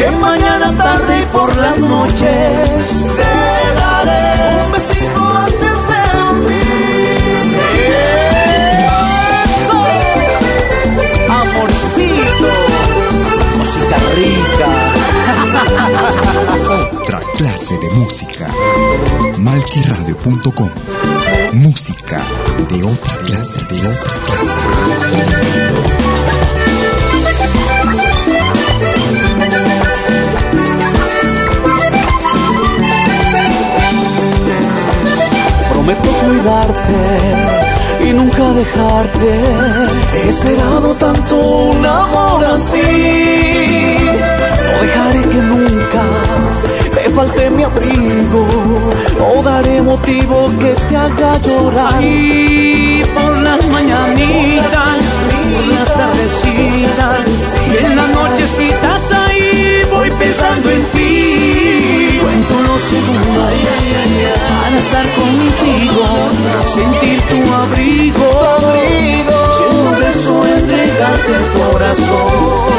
Te 0.01 0.11
mañana 0.21 0.73
tarde 0.77 1.21
y 1.23 1.27
por 1.27 1.57
las 1.57 1.79
noches 1.79 2.72
rica. 14.15 14.69
Otra 17.01 17.21
clase 17.37 17.79
de 17.79 17.91
música. 17.91 18.49
Malquiradio.com 19.39 20.71
Música 21.53 22.23
de 22.69 22.83
otra 22.85 23.17
clase, 23.17 23.59
de 23.69 23.87
otra 23.89 24.15
clase. 24.27 24.59
Prometo 35.71 36.11
cuidarte 36.11 37.42
y 38.05 38.13
nunca 38.13 38.53
dejarte. 38.53 39.31
He 40.15 40.29
esperado 40.29 40.95
tanto 40.95 41.37
un 41.37 41.87
amor 41.87 42.45
así. 42.45 42.81
No 44.67 44.83
dejaré 44.83 45.23
que 45.23 45.39
nunca 45.53 46.03
te 46.91 47.11
falte 47.11 47.51
mi 47.51 47.63
abrigo. 47.63 48.47
No 49.19 49.43
daré 49.43 49.83
motivo 49.83 50.51
que 50.59 50.75
te 50.89 50.97
haga 50.97 51.39
llorar. 51.39 52.03
Y 52.03 53.03
por 53.15 53.37
las 53.39 53.65
mañanitas, 53.69 54.99
por 55.53 55.67
las 55.75 55.95
tardecitas 55.95 57.17
y 57.73 57.85
en 57.85 57.97
las 57.97 58.09
nochecitas 58.11 59.13
ahí 59.13 59.83
voy 59.91 60.11
pensando 60.11 60.71
en 60.71 60.83
ti. 60.93 62.02
Cuento 62.43 62.73
los 62.73 62.81
segundos 62.81 63.53
para 64.49 64.79
estar 64.79 65.07
contigo, 65.13 66.05
sentir 66.75 67.21
tu 67.23 67.39
abrigo, 67.55 68.31
lleno 69.59 69.91
de 69.93 70.07
beso 70.07 70.35
entregarte 70.47 71.33
el 71.37 71.45
corazón. 71.53 72.73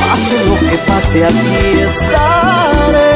Pase 0.00 0.36
lo 0.46 0.54
que 0.68 0.76
pase, 0.78 1.24
aquí 1.24 1.78
estaré. 1.78 3.12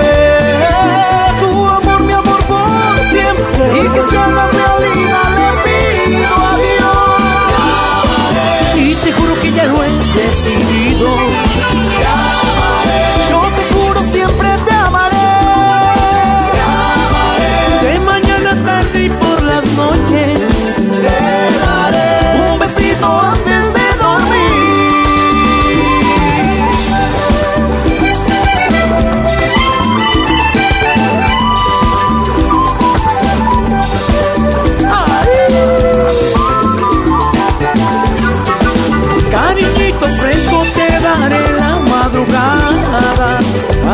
Tu 1.41 1.51
amor, 1.67 2.01
mi 2.03 2.13
amor, 2.13 2.41
por 2.45 3.01
siempre. 3.11 3.65
Y 3.77 3.89
que 3.89 4.03
sea 4.11 4.27
la 4.29 4.47
realidad, 4.47 5.29
le 5.37 5.49
pido 5.65 6.37
a 6.37 6.55
Dios. 6.63 6.99
Y 8.77 8.95
te 8.95 9.11
juro 9.13 9.35
que 9.41 9.53
ya 9.53 9.65
lo 9.65 9.83
he 9.83 9.89
decidido. 9.89 11.09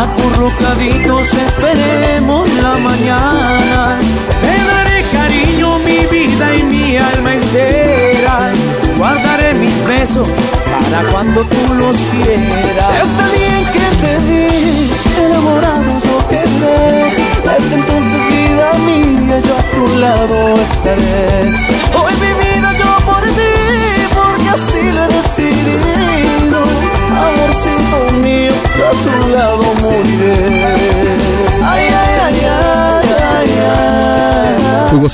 Acurrucaditos 0.05 1.29
esperemos 1.33 2.49
la 2.63 2.75
mañana. 2.89 3.99
Te 4.43 4.55
daré 4.71 5.03
cariño, 5.13 5.79
mi 5.79 6.01
vida 6.07 6.57
y 6.57 6.63
mi 6.63 6.97
alma 6.97 7.35
entera. 7.35 8.53
Guardaré 8.99 9.55
mis 9.55 9.87
besos 9.87 10.29
para 10.71 11.03
cuando 11.11 11.43
tú 11.45 11.75
los 11.75 11.97
quieras. 11.97 12.91
Desde 12.99 13.23
el 13.25 13.31
día 13.39 13.59
en 13.61 13.67
que 13.75 13.87
te 14.03 14.13
vi, 14.27 14.91
enamorado 15.27 16.04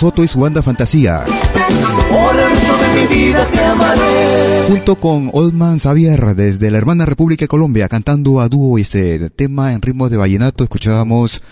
Soto 0.00 0.24
y 0.24 0.28
su 0.28 0.40
banda 0.40 0.62
Fantasía, 0.62 1.24
Por 1.26 2.34
el 2.34 2.50
resto 2.52 2.78
de 2.78 2.88
mi 2.94 3.14
vida 3.14 3.46
te 3.50 3.62
amaré. 3.62 4.64
junto 4.66 4.96
con 4.98 5.28
Oldman 5.34 5.78
Xavier 5.78 6.34
desde 6.34 6.70
la 6.70 6.78
hermana 6.78 7.04
República 7.04 7.44
de 7.44 7.48
Colombia, 7.48 7.86
cantando 7.86 8.40
a 8.40 8.48
dúo 8.48 8.78
ese 8.78 9.28
tema 9.28 9.74
en 9.74 9.82
ritmo 9.82 10.08
de 10.08 10.16
vallenato, 10.16 10.64
escuchábamos 10.64 11.42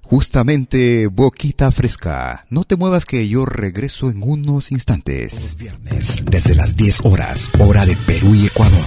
justamente 0.00 1.08
Boquita 1.08 1.70
Fresca. 1.72 2.46
No 2.48 2.64
te 2.64 2.76
muevas 2.76 3.04
que 3.04 3.28
yo 3.28 3.44
regreso 3.44 4.08
en 4.08 4.22
unos 4.22 4.72
instantes. 4.72 5.34
Los 5.44 5.56
viernes, 5.58 6.16
desde 6.24 6.54
las 6.54 6.76
10 6.76 7.00
horas, 7.04 7.50
hora 7.58 7.84
de 7.84 7.98
Perú 8.06 8.34
y 8.34 8.46
Ecuador. 8.46 8.86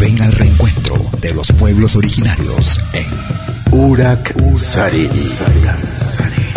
Ven 0.00 0.20
al 0.20 0.32
reencuentro 0.32 0.96
de 1.20 1.32
los 1.32 1.46
pueblos 1.52 1.94
originarios 1.94 2.80
en 2.92 3.78
Urak 3.78 4.34
Sariri. 4.56 5.22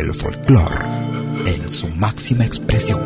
el 0.00 0.12
folclore 0.14 0.84
en 1.46 1.68
su 1.68 1.88
máxima 1.90 2.44
expresión. 2.44 3.00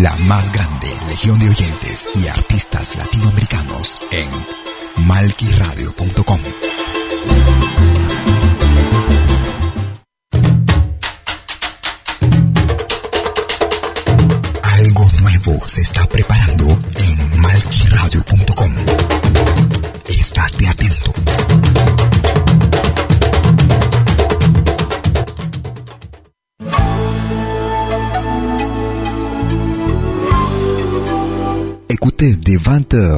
La 0.00 0.14
más 0.16 0.52
grande 0.52 0.88
legión 1.08 1.38
de 1.38 1.48
oyentes 1.48 2.08
y 2.14 2.28
artistas 2.28 2.96
latinoamericanos 2.96 3.98
en 4.12 5.06
malquiradio.com. 5.06 6.40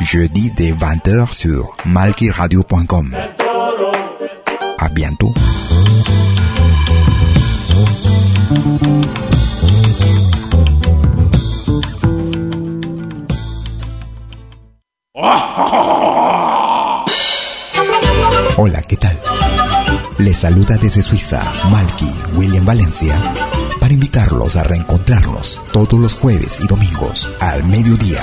Jeudi 0.00 0.50
dès 0.50 0.72
20h 0.72 1.32
sur 1.32 1.74
malkiradio.com. 1.86 3.16
À 4.78 4.88
bientôt. 4.90 5.32
Hola, 18.58 18.80
¿qué 18.82 18.96
tal? 18.96 19.18
Les 20.18 20.32
saluda 20.32 20.76
desde 20.78 21.02
Suiza 21.02 21.42
Malky 21.70 22.10
William 22.34 22.64
Valencia 22.64 23.14
para 23.78 23.92
invitarlos 23.92 24.56
a 24.56 24.64
reencontrarnos 24.64 25.60
todos 25.72 26.00
los 26.00 26.14
jueves 26.14 26.60
y 26.62 26.66
domingos 26.66 27.28
al 27.38 27.64
mediodía, 27.64 28.22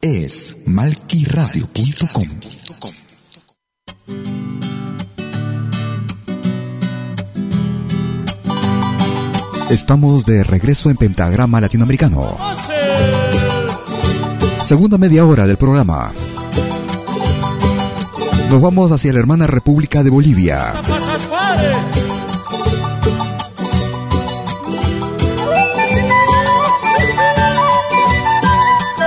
Es 0.00 0.56
malquiradio.com. 0.66 2.24
Estamos 9.70 10.24
de 10.26 10.44
regreso 10.44 10.90
en 10.90 10.96
Pentagrama 10.96 11.60
Latinoamericano. 11.60 12.36
Segunda 14.64 14.98
media 14.98 15.24
hora 15.24 15.46
del 15.46 15.56
programa. 15.56 16.12
Nos 18.50 18.60
vamos 18.60 18.92
hacia 18.92 19.12
la 19.12 19.20
hermana 19.20 19.46
República 19.46 20.02
de 20.02 20.10
Bolivia. 20.10 20.74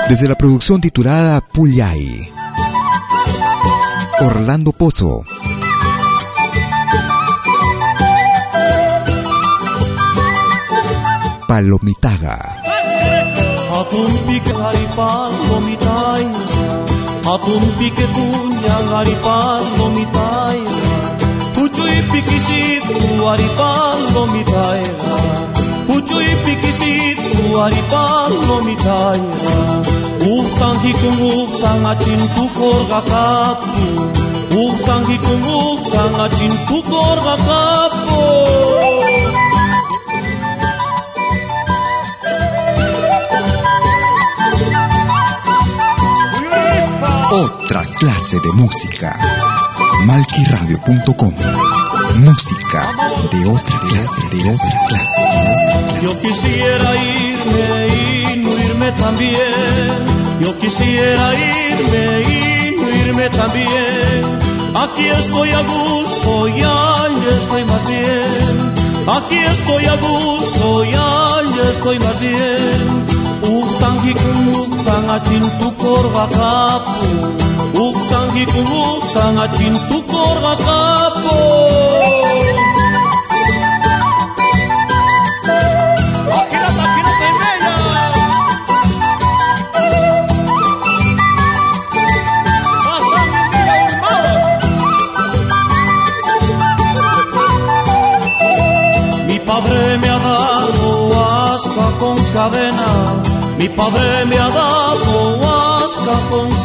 Desde 0.07 0.27
la 0.27 0.35
producción 0.35 0.79
titulada 0.79 1.41
Puyay. 1.41 2.31
Orlando 4.21 4.71
Pozo. 4.71 5.23
Palomitaga. 11.47 12.37
Hatumpi 13.75 14.39
ke 14.39 14.53
haripal 14.55 15.31
lomitai 15.49 16.25
Hatumpi 17.25 17.89
ke 17.91 18.05
kunyang 18.15 18.87
haripal 18.87 19.63
lomitai 27.55 29.21
Utang 30.25 30.79
hikung 30.83 31.19
utang 31.23 31.83
acin 31.87 32.21
Otra 47.35 47.83
clase 47.99 48.39
de 48.39 48.51
música. 48.53 49.11
Malquiradio.com. 50.05 51.33
Música 52.23 53.04
Yo 56.01 56.19
quisiera 56.19 56.95
irme 56.95 57.87
y 57.87 58.37
no 58.37 58.51
irme 58.59 58.91
también. 58.91 60.05
Yo 60.41 60.57
quisiera 60.59 61.33
irme 61.33 62.21
y 62.21 62.75
no 62.77 62.89
irme 62.89 63.29
también. 63.29 64.21
Aquí 64.75 65.07
estoy 65.07 65.49
a 65.49 65.61
gusto 65.61 66.47
y 66.49 66.61
allá 66.61 67.37
estoy 67.39 67.63
más 67.63 67.87
bien. 67.87 68.73
Aquí 69.07 69.37
estoy 69.37 69.85
a 69.85 69.95
gusto 69.95 70.85
y 70.85 70.93
allá 70.93 71.71
estoy 71.71 71.99
más 71.99 72.19
bien. 72.19 73.05
Utang 73.45 74.01
hikung 74.01 74.47
utang 74.57 75.05
acin 75.05 75.45
tukor 75.61 76.05
gakapu 76.09 77.05
Utang 77.77 78.33
hikung 78.33 78.65
utang 78.65 79.37
acin 79.37 79.75
tukor 79.85 80.37
gakapu 80.41 82.24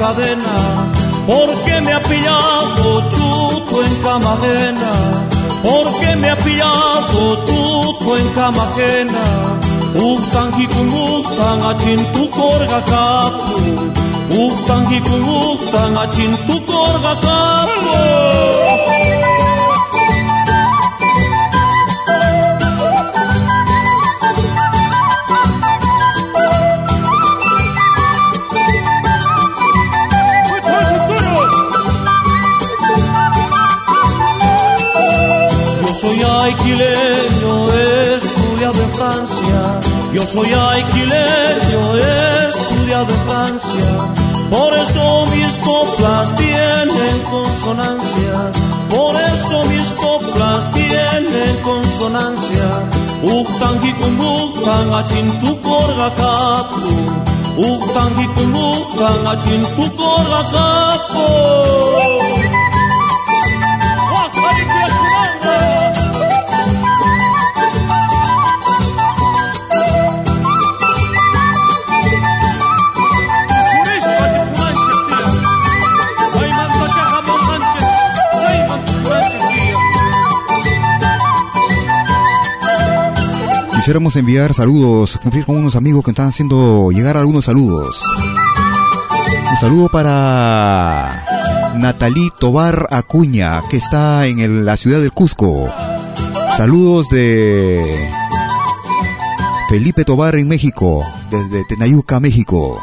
cadena 0.01 0.57
porque 1.27 1.81
me 1.83 1.93
ha 1.93 2.03
pillado 2.03 3.03
chuto 3.13 3.85
en 3.85 3.95
cama 4.03 4.35
porque 5.63 6.17
me 6.17 6.31
ha 6.31 6.37
pillado 6.37 7.45
chuto 7.45 8.17
en 8.17 8.29
cama 8.31 8.63
ajena. 8.71 9.27
Uktan 9.95 10.49
hikunguktan 10.59 11.59
achin 11.71 12.01
tu 12.15 12.31
korga 12.31 12.81
kapu, 12.93 13.59
uktan 14.45 14.83
hikunguktan 14.91 15.97
achin 16.03 16.33
tu 16.47 16.57
korga 16.65 17.15
kapu. 17.27 18.70
Aiquileño, 36.81 37.72
estudiado 38.16 38.83
en 38.83 38.91
Francia. 38.91 39.81
Yo 40.12 40.26
soy 40.26 40.49
aiquileño, 40.53 41.97
estudiado 42.49 43.12
en 43.12 43.20
Francia. 43.28 43.91
Por 44.51 44.74
eso 44.74 45.26
mis 45.26 45.59
coplas 45.59 46.35
tienen 46.37 47.20
consonancia, 47.31 48.35
por 48.89 49.14
eso 49.14 49.64
mis 49.66 49.93
coplas 49.93 50.72
tienen 50.72 51.57
consonancia. 51.62 52.68
Uktangi 53.22 53.93
kumuktan 53.93 54.93
achin 54.95 55.31
tu 55.41 55.61
korga 55.61 56.11
kapu, 56.16 56.81
uktangi 57.59 58.26
kumuktan 58.35 59.26
achin 59.28 59.62
tu 59.76 59.87
korga 59.95 60.43
kapu. 60.53 61.80
Quisiéramos 83.81 84.14
enviar 84.16 84.53
saludos, 84.53 85.18
cumplir 85.22 85.47
con 85.47 85.57
unos 85.57 85.74
amigos 85.74 86.05
que 86.05 86.11
están 86.11 86.28
haciendo 86.28 86.91
llegar 86.91 87.16
algunos 87.16 87.47
saludos. 87.47 88.05
Un 89.51 89.57
saludo 89.57 89.89
para 89.89 91.24
Natalí 91.78 92.31
Tobar 92.39 92.89
Acuña, 92.91 93.62
que 93.70 93.78
está 93.78 94.26
en 94.26 94.66
la 94.66 94.76
ciudad 94.76 95.01
del 95.01 95.12
Cusco. 95.12 95.72
Saludos 96.59 97.09
de 97.09 97.83
Felipe 99.70 100.05
Tobar 100.05 100.35
en 100.35 100.47
México, 100.47 101.03
desde 101.31 101.64
Tenayuca, 101.64 102.20
México. 102.20 102.78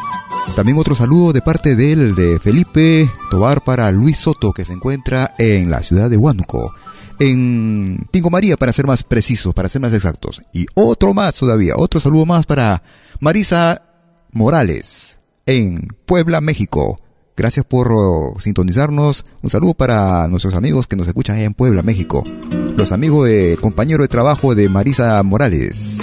También 0.56 0.80
otro 0.80 0.96
saludo 0.96 1.32
de 1.32 1.44
parte 1.44 1.76
de 1.76 1.96
de 1.96 2.40
Felipe 2.40 3.08
Tobar 3.30 3.62
para 3.62 3.92
Luis 3.92 4.18
Soto, 4.18 4.52
que 4.52 4.66
se 4.66 4.74
encuentra 4.74 5.36
en 5.38 5.70
la 5.70 5.84
ciudad 5.84 6.10
de 6.10 6.18
Huánuco 6.18 6.74
en 7.20 8.08
Tingo 8.12 8.30
María, 8.30 8.58
para 8.58 8.74
ser 8.74 8.88
más 8.88 9.04
precisos, 9.04 9.54
para 9.54 9.70
ser 9.70 9.82
más 9.82 9.94
exactos. 9.94 10.42
Y 10.54 10.66
otro 10.76 11.14
más 11.14 11.36
todavía, 11.36 11.74
otro 11.78 12.00
saludo 12.00 12.26
más 12.26 12.46
para 12.46 12.82
Marisa 13.20 13.82
Morales, 14.32 15.20
en 15.46 15.88
Puebla, 16.06 16.42
México. 16.42 16.98
Gracias 17.36 17.66
por 17.66 17.92
sintonizarnos. 18.42 19.24
Un 19.44 19.50
saludo 19.52 19.76
para 19.76 20.28
nuestros 20.28 20.56
amigos 20.56 20.88
que 20.88 20.96
nos 20.96 21.08
escuchan 21.08 21.38
en 21.38 21.54
Puebla, 21.54 21.84
México. 21.84 22.24
Los 22.76 22.92
amigos 22.92 23.28
de 23.28 23.58
compañero 23.62 24.02
de 24.02 24.08
trabajo 24.08 24.56
de 24.56 24.70
Marisa 24.70 25.22
Morales. 25.22 26.00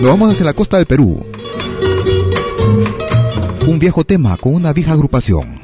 Nos 0.00 0.10
vamos 0.10 0.30
hacia 0.30 0.46
la 0.46 0.54
costa 0.54 0.78
del 0.78 0.86
Perú. 0.86 1.22
Un 3.66 3.78
viejo 3.78 4.02
tema 4.02 4.36
con 4.38 4.54
una 4.54 4.72
vieja 4.72 4.92
agrupación. 4.92 5.60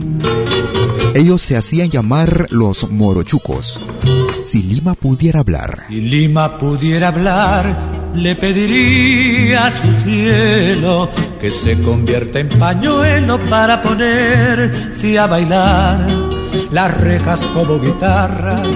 Ellos 1.19 1.43
se 1.43 1.57
hacían 1.57 1.89
llamar 1.89 2.47
los 2.51 2.89
morochucos. 2.93 3.81
Si 4.45 4.63
Lima 4.63 4.95
pudiera 4.95 5.41
hablar. 5.41 5.87
Si 5.89 6.01
Lima 6.01 6.59
pudiera 6.59 7.09
hablar, 7.09 7.77
le 8.15 8.37
pediría 8.37 9.67
a 9.67 9.71
su 9.71 9.93
cielo 10.05 11.11
que 11.41 11.51
se 11.51 11.77
convierta 11.83 12.39
en 12.39 12.49
pañuelo 12.51 13.41
para 13.51 13.83
ponerse 13.83 15.19
a 15.19 15.27
bailar. 15.27 16.07
Las 16.71 16.97
rejas 16.97 17.45
como 17.49 17.81
guitarras, 17.81 18.69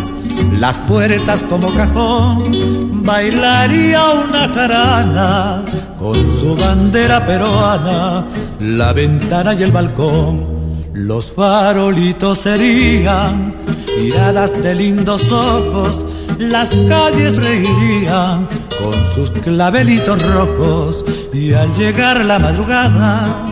las 0.59 0.81
puertas 0.81 1.45
como 1.45 1.73
cajón. 1.73 3.05
Bailaría 3.05 4.05
una 4.15 4.49
jarana 4.49 5.65
con 5.97 6.17
su 6.41 6.57
bandera 6.57 7.25
peruana, 7.25 8.27
la 8.59 8.93
ventana 8.93 9.55
y 9.55 9.63
el 9.63 9.71
balcón 9.71 10.62
los 10.93 11.33
farolitos 11.33 12.39
serían 12.39 13.55
miradas 13.99 14.53
de 14.63 14.75
lindos 14.75 15.33
ojos, 15.33 16.05
las 16.39 16.71
calles 16.89 17.39
reirían 17.39 18.47
con 18.81 18.95
sus 19.15 19.31
clavelitos 19.31 20.23
rojos 20.23 21.05
y 21.33 21.53
al 21.53 21.73
llegar 21.73 22.25
la 22.25 22.39
madrugada, 22.39 23.45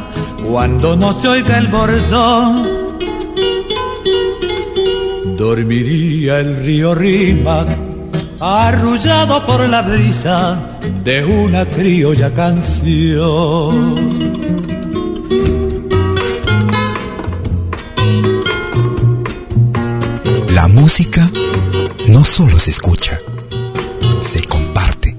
cuando 0.46 0.96
no 0.96 1.12
se 1.12 1.28
oiga 1.28 1.58
el 1.58 1.68
bordón, 1.68 2.96
dormiría 5.36 6.40
el 6.40 6.62
río 6.62 6.94
Rímac 6.94 7.68
arrullado 8.40 9.44
por 9.44 9.68
la 9.68 9.82
brisa 9.82 10.58
de 11.04 11.24
una 11.24 11.66
criolla 11.66 12.32
canción. 12.32 14.00
Música 20.80 21.30
no 22.08 22.24
solo 22.24 22.58
se 22.58 22.70
escucha, 22.70 23.20
se 24.20 24.42
comparte. 24.44 25.14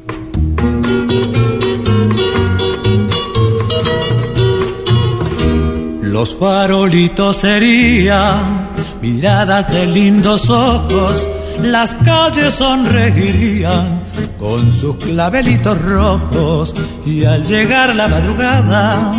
Los 6.02 6.36
farolitos 6.36 7.38
serían 7.38 8.70
miradas 9.04 9.72
de 9.72 9.86
lindos 9.86 10.50
ojos, 10.50 11.28
las 11.62 11.94
calles 11.94 12.56
sonreirían 12.56 14.02
con 14.40 14.72
sus 14.72 14.96
clavelitos 14.96 15.80
rojos 15.80 16.74
y 17.06 17.24
al 17.24 17.46
llegar 17.46 17.96
la 17.96 18.08
madrugada, 18.08 19.12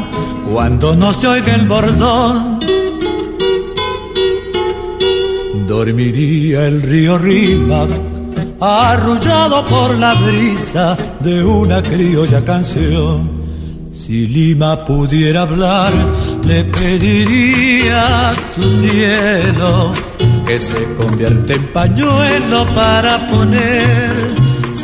cuando 0.52 0.96
no 0.96 1.12
se 1.12 1.28
oiga 1.28 1.54
el 1.54 1.68
bordón, 1.68 2.58
dormiría 5.72 6.66
el 6.66 6.82
río 6.82 7.16
Rímac, 7.16 7.88
arrullado 8.60 9.64
por 9.64 9.98
la 9.98 10.12
brisa 10.12 10.94
de 11.20 11.42
una 11.42 11.82
criolla 11.82 12.44
canción. 12.44 13.30
Si 13.94 14.26
Lima 14.26 14.84
pudiera 14.84 15.42
hablar, 15.42 15.92
le 16.44 16.64
pediría 16.64 18.28
a 18.28 18.34
su 18.34 18.62
cielo 18.80 19.92
que 20.46 20.60
se 20.60 20.84
convierta 21.00 21.54
en 21.54 21.64
pañuelo 21.68 22.66
para 22.74 23.26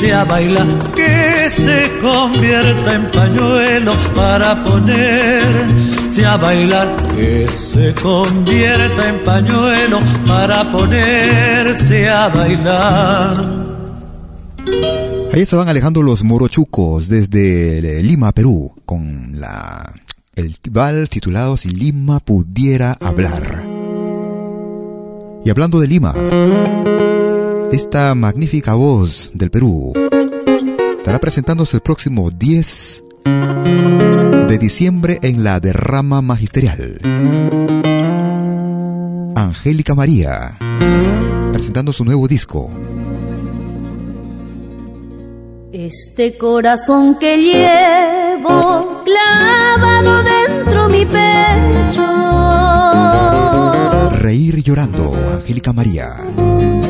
a 0.07 0.25
bailar, 0.25 0.79
que 0.95 1.51
se 1.51 1.99
convierta 2.01 2.95
en 2.95 3.11
pañuelo 3.11 3.93
para 4.15 4.63
ponerse 4.63 6.25
a 6.25 6.37
bailar 6.37 6.97
que 7.17 7.49
se 7.49 7.95
convierta 7.95 9.09
en 9.09 9.25
pañuelo 9.25 9.99
para 10.27 10.71
ponerse 10.71 12.09
a 12.09 12.29
bailar. 12.29 13.59
Ahí 15.33 15.45
se 15.45 15.57
van 15.57 15.69
alejando 15.69 16.03
los 16.03 16.23
morochucos 16.23 17.09
desde 17.09 18.03
Lima, 18.03 18.33
Perú, 18.33 18.75
con 18.85 19.41
la 19.41 19.85
el 20.37 20.57
vals 20.71 21.11
titulado 21.11 21.57
Si 21.57 21.71
Lima 21.71 22.21
pudiera 22.21 22.97
hablar. 23.01 23.69
Y 25.45 25.51
hablando 25.51 25.81
de 25.81 25.89
Lima, 25.89 26.15
esta 27.73 28.15
magnífica 28.15 28.75
voz 28.75 29.31
del 29.35 29.51
Perú 29.51 29.93
estará 30.99 31.19
presentándose 31.19 31.77
el 31.77 31.83
próximo 31.83 32.31
10 32.31 33.05
de 34.49 34.59
diciembre 34.59 35.19
en 35.23 35.45
la 35.45 35.61
derrama 35.61 36.23
magisterial. 36.23 36.99
Angélica 39.35 39.95
María, 39.95 40.59
presentando 41.53 41.93
su 41.93 42.05
nuevo 42.05 42.27
disco. 42.27 42.71
Este 45.73 46.37
corazón 46.37 47.19
que 47.19 47.37
llevo 47.37 49.03
clavado 49.05 50.23
dentro 50.25 50.89
mi 50.89 51.05
pecho. 51.05 51.68
Llorando, 54.79 55.13
Angélica 55.35 55.73
María. 55.73 56.09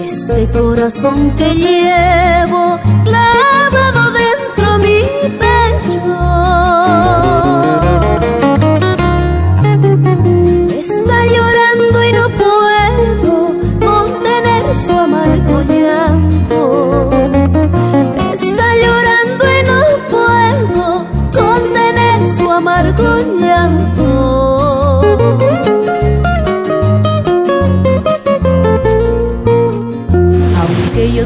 Este 0.05 0.47
corazón 0.53 1.30
que 1.36 1.55
llevo 1.55 2.78
clavado 3.05 4.12
dentro 4.12 4.78
mi 4.78 5.01
pecho. 5.39 6.01
Aunque 10.74 11.34
yo 11.34 11.49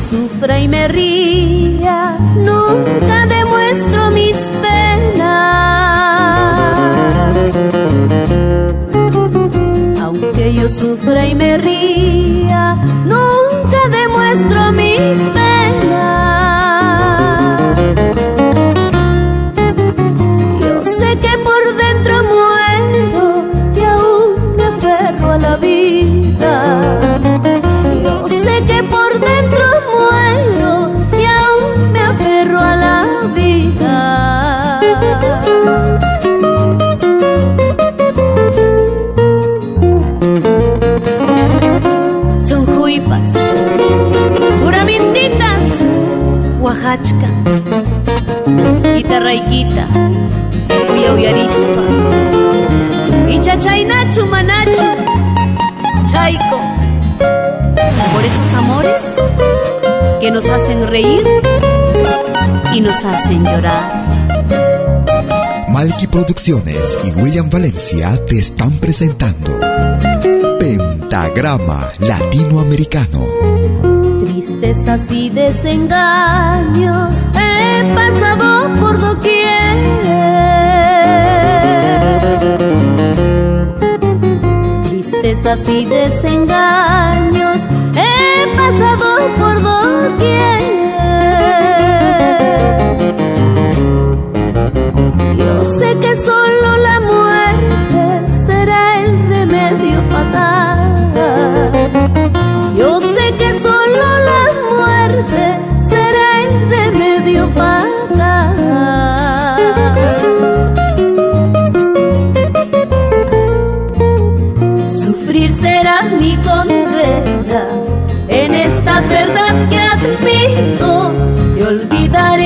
sufra 0.03 0.59
y 0.59 0.69
me 0.69 0.89
ría, 0.89 2.19
nunca 2.37 3.27
demuestro 3.27 4.11
mis 4.11 4.35
penas. 4.61 5.23
Aunque 10.01 10.55
yo 10.55 10.69
sufra 10.69 11.27
y 11.27 11.35
me 11.35 11.57
ría, 11.59 12.77
nunca 13.05 13.79
demuestro 13.91 14.73
mis 14.73 14.99
penas. 14.99 15.42
Itarraiquita, 49.33 49.89
Uyarispa, 51.15 51.83
y 53.31 53.41
Chachainachu, 53.41 54.27
Manachu, 54.27 54.83
Chaico. 56.11 56.61
Por 58.13 58.25
esos 58.25 58.55
amores 58.55 59.17
que 60.21 60.31
nos 60.31 60.45
hacen 60.45 60.87
reír 60.87 61.27
y 62.75 62.81
nos 62.81 63.03
hacen 63.05 63.45
llorar. 63.45 64.05
Malky 65.69 66.07
Producciones 66.09 66.99
y 67.05 67.13
William 67.19 67.49
Valencia 67.49 68.23
te 68.27 68.39
están 68.39 68.73
presentando 68.73 69.59
Pentagrama 70.59 71.91
Latinoamericano. 72.01 73.25
Tristezas 74.21 75.11
y 75.11 75.31
desengaños 75.31 77.17
pasado 77.95 78.69
por 78.81 78.99
doquier. 78.99 79.77
Tristezas 84.85 85.69
y 85.69 85.85
desengaños 85.85 87.63
he 87.95 88.57
pasado 88.57 89.29
por 89.39 89.63
doquier. 89.63 90.82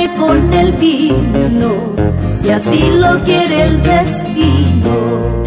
Olvidaré 0.06 0.18
con 0.18 0.54
el 0.54 0.72
vino 0.72 1.94
si 2.40 2.50
así 2.50 2.90
lo 2.90 3.22
quiere 3.24 3.62
el 3.62 3.82
destino. 3.82 5.44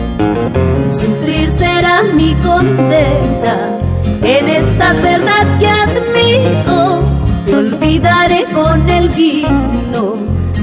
Sufrir 0.88 1.49
será 1.51 2.03
mi 2.14 2.34
condena 2.36 3.80
en 4.24 4.49
esta 4.49 4.93
verdad 4.93 5.60
que 5.60 5.68
admito. 5.68 7.03
Te 7.45 7.55
olvidaré 7.55 8.45
con 8.53 8.89
el 8.89 9.10
vino, 9.10 10.16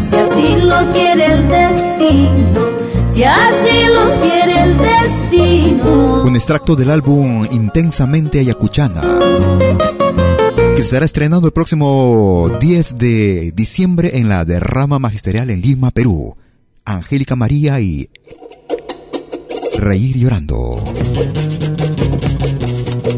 si 0.08 0.16
así 0.16 0.56
lo 0.62 0.92
quiere 0.92 1.26
el 1.26 1.48
destino, 1.48 2.60
si 3.12 3.24
así 3.24 3.86
lo 3.92 4.20
quiere 4.20 4.62
el 4.62 4.78
destino. 4.78 6.22
Un 6.24 6.36
extracto 6.36 6.76
del 6.76 6.90
álbum 6.90 7.46
Intensamente 7.50 8.38
Ayacuchana, 8.38 9.02
que 10.76 10.82
se 10.82 10.88
estará 10.88 11.06
estrenando 11.06 11.48
el 11.48 11.54
próximo 11.54 12.50
10 12.60 12.98
de 12.98 13.50
diciembre 13.52 14.18
en 14.18 14.28
la 14.28 14.44
derrama 14.44 14.98
magisterial 14.98 15.48
en 15.48 15.62
Lima, 15.62 15.90
Perú. 15.90 16.36
Angélica 16.84 17.34
María 17.34 17.80
y 17.80 18.10
Reír 19.78 20.18
llorando. 20.18 20.76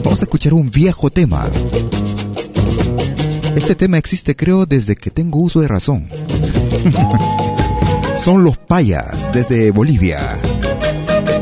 Vamos 0.04 0.20
a 0.20 0.22
escuchar 0.22 0.54
un 0.54 0.70
viejo 0.70 1.10
tema. 1.10 1.50
Este 3.56 3.74
tema 3.74 3.98
existe 3.98 4.36
creo 4.36 4.64
desde 4.64 4.94
que 4.94 5.10
tengo 5.10 5.40
uso 5.40 5.60
de 5.60 5.66
razón. 5.66 6.08
Son 8.14 8.44
los 8.44 8.56
payas 8.56 9.32
desde 9.32 9.72
Bolivia. 9.72 10.20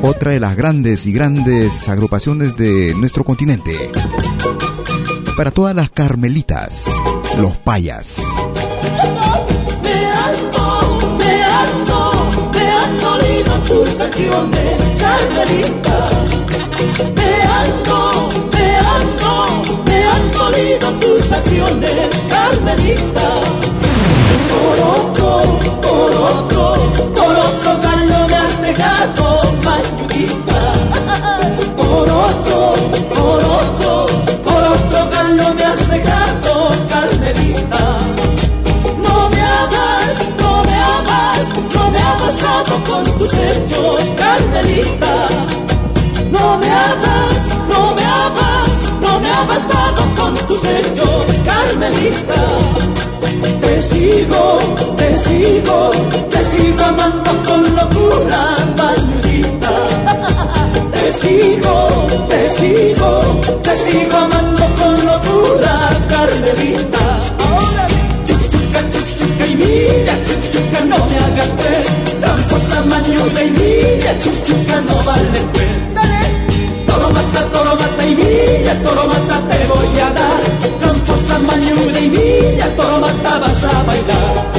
Otra 0.01 0.31
de 0.31 0.41
las 0.41 0.57
grandes 0.57 1.05
y 1.07 1.13
grandes 1.13 1.91
agrupaciones 1.91 2.57
de 2.57 2.95
nuestro 2.95 3.23
continente. 3.23 3.73
Para 5.37 5.51
todas 5.51 5.75
las 5.75 5.91
carmelitas, 5.91 6.87
los 7.39 7.59
payas. 7.59 8.23
Tus 13.67 14.01
acciones, 14.01 14.77
Carmelita. 14.97 16.09
Me 17.17 17.43
ando, 17.43 18.29
me 18.53 18.77
ando, 18.77 19.83
me 19.85 20.05
han 20.05 20.33
dolido 20.33 20.93
tus 21.01 21.33
acciones, 21.33 22.11
Carmelita. 22.31 23.46
Con 42.85 43.05
tus 43.19 43.33
hechos, 43.33 44.01
Carmelita. 44.17 45.29
No 46.31 46.59
me 46.59 46.71
hagas, 46.71 47.39
no 47.69 47.95
me 47.95 48.03
hagas, 48.03 48.71
no 49.01 49.21
me 49.21 49.31
hagas 49.31 49.67
nada 49.69 50.15
con 50.17 50.35
tus 50.47 50.63
hechos, 50.65 51.25
Carmelita. 51.45 52.43
Te 53.61 53.83
sigo, 53.83 54.59
te 54.97 55.19
sigo, 55.19 55.91
te 56.31 56.45
sigo 56.51 56.85
amando 56.85 57.31
con 57.45 57.77
locura, 57.77 58.57
mañudita. 58.77 59.73
Te 60.93 61.13
sigo, 61.13 62.07
te 62.29 62.51
sigo, 62.51 63.11
y 73.29 73.51
mira, 73.51 74.19
chuchuca, 74.19 74.81
no 74.83 74.97
vale 75.05 75.41
pues. 75.53 75.95
Dale, 75.95 76.21
toro 76.87 77.11
mata, 77.11 77.45
toro 77.53 77.77
mata 77.77 78.07
y 78.07 78.15
mira, 78.15 78.75
toro 78.83 79.07
mata 79.07 79.43
te 79.49 79.67
voy 79.67 80.01
a 80.01 80.11
dar, 80.11 80.41
tramposa 80.81 81.39
mañuda 81.41 82.01
y 82.01 82.09
mira, 82.09 82.67
toro 82.77 83.01
mata 83.01 83.39
vas 83.39 83.65
a 83.65 83.83
bailar. 83.83 84.56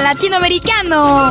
Latinoamericano. 0.00 1.30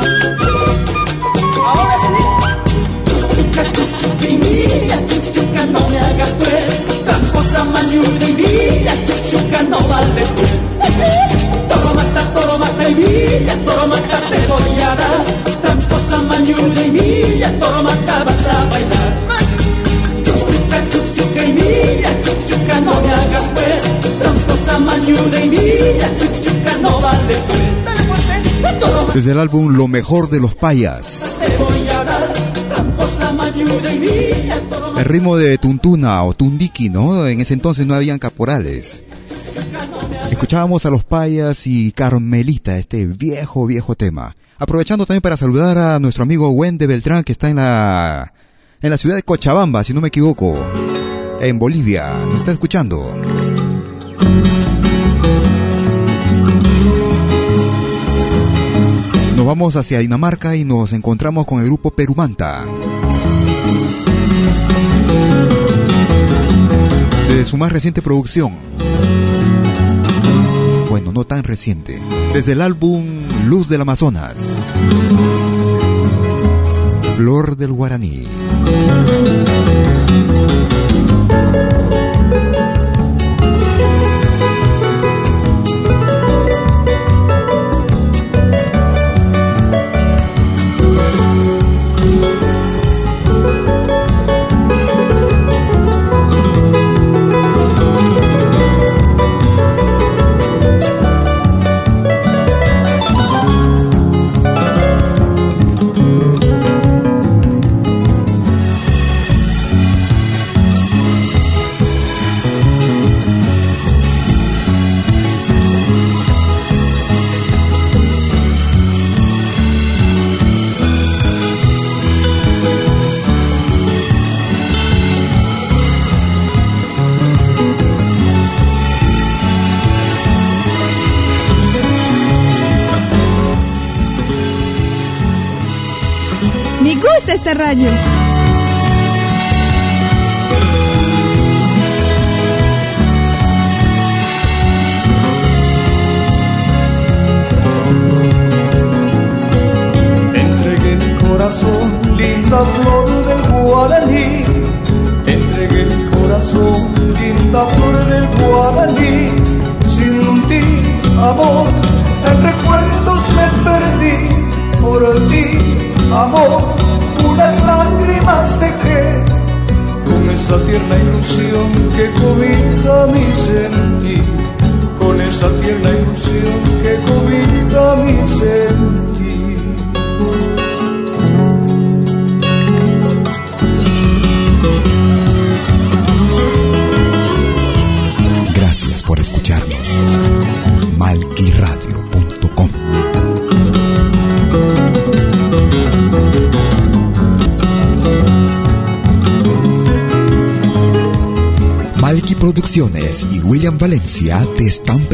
chuchuca 20.91 21.45
y 21.45 21.53
mira, 21.53 22.09
chuchuca, 22.21 22.79
no 22.81 23.01
me 23.01 23.11
hagas 23.11 23.49
pues, 23.53 23.81
tramposa 24.19 24.79
mañuda 24.79 25.39
y 25.39 25.49
mira, 25.49 26.17
chuchuca, 26.19 26.77
no 26.81 26.99
vale 26.99 27.35
pues. 27.47 27.76
Desde 29.13 29.31
el 29.31 29.39
álbum 29.39 29.75
Lo 29.75 29.87
mejor 29.87 30.29
de 30.29 30.39
los 30.39 30.55
payas. 30.55 31.37
El 34.97 35.05
ritmo 35.05 35.37
de 35.37 35.57
tuntuna 35.57 36.23
o 36.23 36.33
tundiki, 36.33 36.89
¿no? 36.89 37.27
En 37.27 37.39
ese 37.39 37.53
entonces 37.53 37.85
no 37.85 37.93
habían 37.93 38.19
caporales. 38.19 39.03
Escuchábamos 40.31 40.85
a 40.85 40.89
los 40.89 41.03
payas 41.03 41.65
y 41.67 41.91
Carmelita, 41.91 42.77
este 42.77 43.05
viejo, 43.05 43.65
viejo 43.65 43.95
tema. 43.95 44.35
Aprovechando 44.59 45.05
también 45.05 45.21
para 45.21 45.37
saludar 45.37 45.77
a 45.77 45.99
nuestro 45.99 46.23
amigo 46.23 46.49
Wende 46.49 46.87
Beltrán, 46.87 47.23
que 47.23 47.31
está 47.31 47.49
en 47.49 47.57
la, 47.57 48.33
en 48.81 48.89
la 48.89 48.97
ciudad 48.97 49.15
de 49.15 49.23
Cochabamba, 49.23 49.83
si 49.83 49.93
no 49.93 50.01
me 50.01 50.09
equivoco, 50.09 50.57
en 51.39 51.59
Bolivia. 51.59 52.11
Nos 52.27 52.39
está 52.39 52.51
escuchando. 52.51 53.15
Vamos 59.47 59.77
hacia 59.77 59.99
Dinamarca 59.99 60.57
y 60.57 60.65
nos 60.65 60.91
encontramos 60.91 61.45
con 61.45 61.61
el 61.61 61.67
grupo 61.67 61.91
Perumanta. 61.91 62.65
De 67.29 67.45
su 67.45 67.55
más 67.55 67.71
reciente 67.71 68.01
producción. 68.01 68.57
Bueno, 70.89 71.13
no 71.13 71.23
tan 71.23 71.43
reciente. 71.43 71.97
Desde 72.33 72.51
el 72.51 72.61
álbum 72.61 73.05
Luz 73.45 73.69
del 73.69 73.79
Amazonas. 73.79 74.57
Flor 77.15 77.55
del 77.55 77.71
Guaraní. 77.71 78.27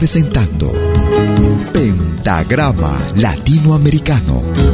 Presentando 0.04 0.70
Pentagrama 1.72 2.93
Latinoamericano 3.16 4.72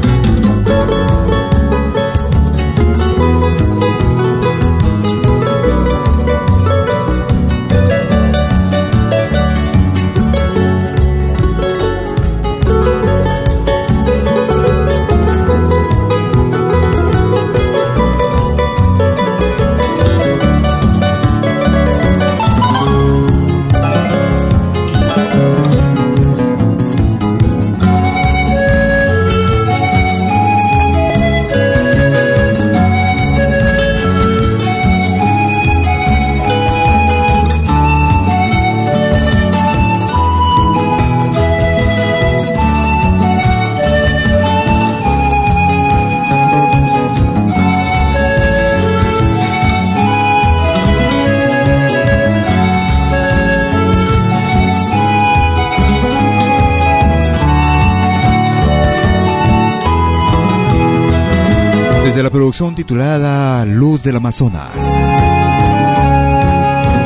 titulada 62.59 63.65
Luz 63.65 64.03
del 64.03 64.17
Amazonas. 64.17 64.75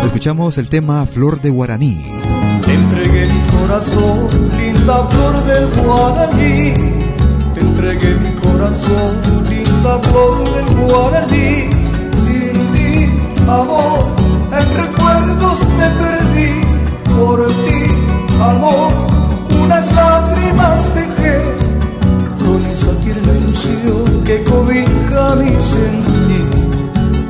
Escuchamos 0.03 0.57
el 0.57 0.67
tema 0.67 1.05
Flor 1.05 1.41
de 1.41 1.51
Guaraní. 1.51 2.03
Te 2.65 2.73
entregué 2.73 3.27
mi 3.27 3.39
corazón, 3.51 4.29
linda 4.57 5.07
flor 5.09 5.45
del 5.45 5.67
Guaraní. 5.85 6.73
Te 7.53 7.59
entregué 7.59 8.15
mi 8.15 8.33
corazón, 8.33 9.21
linda 9.47 9.99
flor 9.99 10.43
del 10.55 10.87
Guaraní. 10.87 11.69
Sin 12.25 12.73
ti, 12.73 13.09
amor, 13.47 14.07
en 14.59 14.75
recuerdos 14.75 15.59
me 15.77 15.87
perdí. 16.01 16.61
Por 17.15 17.47
ti, 17.47 17.83
amor, 18.41 18.91
unas 19.61 19.93
lágrimas 19.93 20.93
tierna 20.95 21.02
ilusión 23.65 24.23
que 24.23 24.43
cobija 24.43 25.35
mi 25.35 25.51
sentir, 25.61 26.49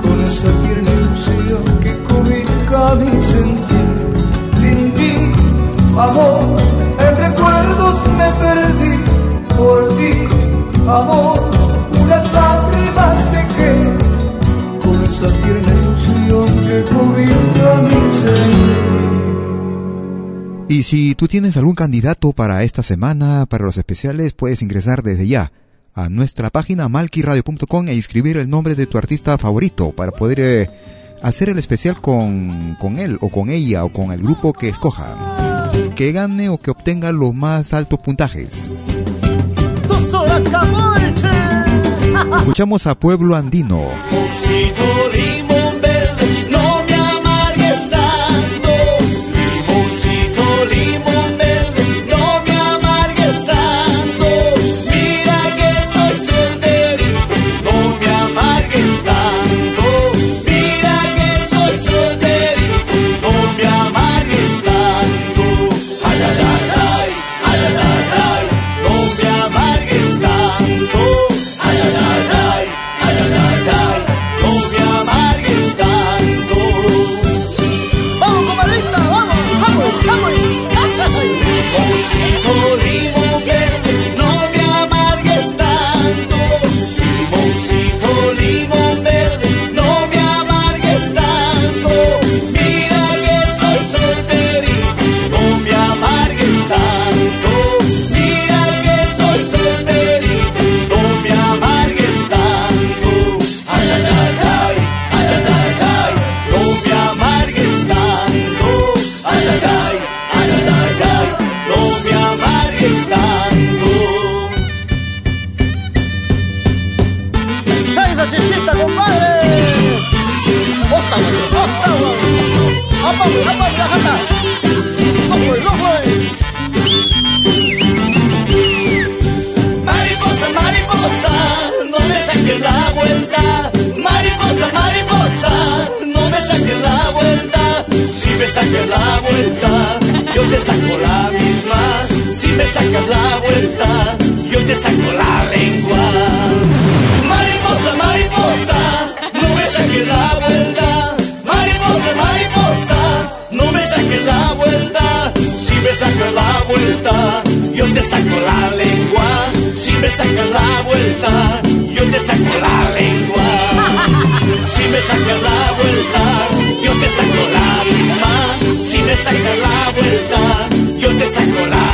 con 0.01 0.21
esa 0.25 0.51
tierna 0.63 0.91
ilusión 0.91 1.79
que 1.81 1.93
cobija 2.09 2.95
mi 2.95 3.21
sentir. 3.21 3.88
Sin 4.57 4.93
ti, 4.93 5.13
amor, 5.97 6.61
en 6.99 7.17
recuerdos 7.17 7.95
me 8.17 8.29
perdí, 8.43 8.95
por 9.55 9.97
ti, 9.97 10.13
amor, 10.88 11.39
unas 12.01 12.34
lágrimas 12.34 13.31
te 13.31 13.41
quedé, 13.55 13.89
con 14.84 15.03
esa 15.03 15.29
tierna 15.29 15.73
ilusión 15.81 16.47
que 16.67 16.84
cobija 16.93 17.81
mi 17.81 18.01
sentir. 18.21 18.93
Y 20.69 20.84
si 20.84 21.13
tú 21.13 21.27
tienes 21.27 21.57
algún 21.57 21.75
candidato 21.75 22.31
para 22.31 22.63
esta 22.63 22.81
semana, 22.81 23.45
para 23.45 23.65
los 23.65 23.77
especiales, 23.77 24.34
puedes 24.34 24.63
ingresar 24.63 25.03
desde 25.03 25.27
ya 25.27 25.51
a 25.96 26.10
nuestra 26.10 26.50
página 26.50 26.89
malquiradio.com 26.89 27.88
e 27.88 27.96
inscribir 27.96 28.38
el 28.38 28.50
nombre 28.50 28.76
de 28.76 28.88
tu 28.88 28.98
artista 28.98 29.38
favorito 29.38 29.91
para 29.91 30.12
poder 30.12 30.39
eh, 30.39 30.70
hacer 31.22 31.50
el 31.50 31.60
especial 31.60 32.02
con, 32.02 32.76
con 32.80 33.00
él 33.00 33.18
o 33.22 33.30
con 33.30 33.50
ella 33.50 33.86
o 33.86 33.89
con 33.89 34.12
el 34.12 34.22
grupo 34.22 34.54
que 34.54 34.70
escoja. 34.70 35.72
Que 35.96 36.12
gane 36.12 36.50
o 36.50 36.58
que 36.58 36.72
obtenga 36.72 37.12
los 37.12 37.34
más 37.34 37.74
altos 37.74 38.00
puntajes. 38.00 38.74
Escuchamos 42.38 42.88
a 42.88 42.96
Pueblo 42.96 43.36
Andino. 43.36 43.82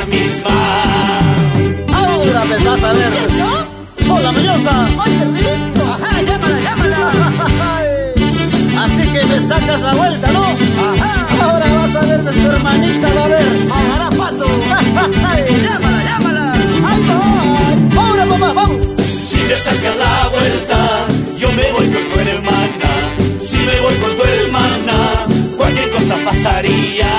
misma. 0.10 0.50
Ahora 1.94 2.46
me 2.46 2.58
vas 2.66 2.84
a 2.84 2.94
ver. 2.94 3.14
¡Hola, 4.10 4.32
mañosa! 4.32 4.88
¡Oye, 5.04 5.26
rico! 5.36 5.84
¡Ajá, 5.94 6.22
llámala, 6.22 6.60
llámala! 6.62 7.12
Así 8.84 9.04
que 9.14 9.24
me 9.26 9.42
sacas 9.42 9.82
la 9.82 9.94
vuelta, 9.94 10.32
¿no? 10.32 10.44
¡Ajá! 10.44 11.28
Ahora 11.44 11.66
vas 11.74 11.96
a 11.96 12.02
ver, 12.02 12.24
nuestra 12.24 12.56
hermanita 12.56 13.08
va 13.14 13.26
a 13.26 13.28
ver. 13.28 13.48
¡Agarra 13.72 14.10
paso! 14.10 14.46
¡Llámala, 15.64 16.04
llámala! 16.04 16.54
¡Ay, 16.86 17.02
¡Ahora, 17.98 18.26
mamá, 18.26 18.54
vamos! 18.54 18.78
Si 19.06 19.38
me 19.38 19.56
sacas 19.56 19.96
la 19.98 20.30
vuelta, 20.30 20.78
yo 21.38 21.52
me 21.52 21.72
voy 21.72 21.88
con 21.88 22.04
tu 22.10 22.20
hermana. 22.20 22.90
Si 23.42 23.58
me 23.58 23.80
voy 23.80 23.96
con 23.96 24.18
tu 24.18 24.24
hermana, 24.24 24.98
cualquier 25.58 25.90
cosa 25.92 26.16
pasaría. 26.26 27.19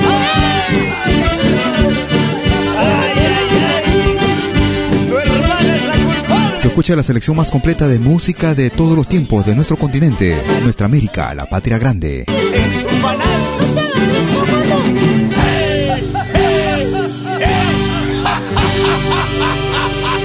escucha 6.81 6.95
la 6.95 7.03
selección 7.03 7.37
más 7.37 7.51
completa 7.51 7.87
de 7.87 7.99
música 7.99 8.55
de 8.55 8.71
todos 8.71 8.97
los 8.97 9.07
tiempos 9.07 9.45
de 9.45 9.53
nuestro 9.53 9.77
continente, 9.77 10.35
nuestra 10.63 10.87
América, 10.87 11.31
la 11.35 11.45
patria 11.45 11.77
grande. 11.77 12.25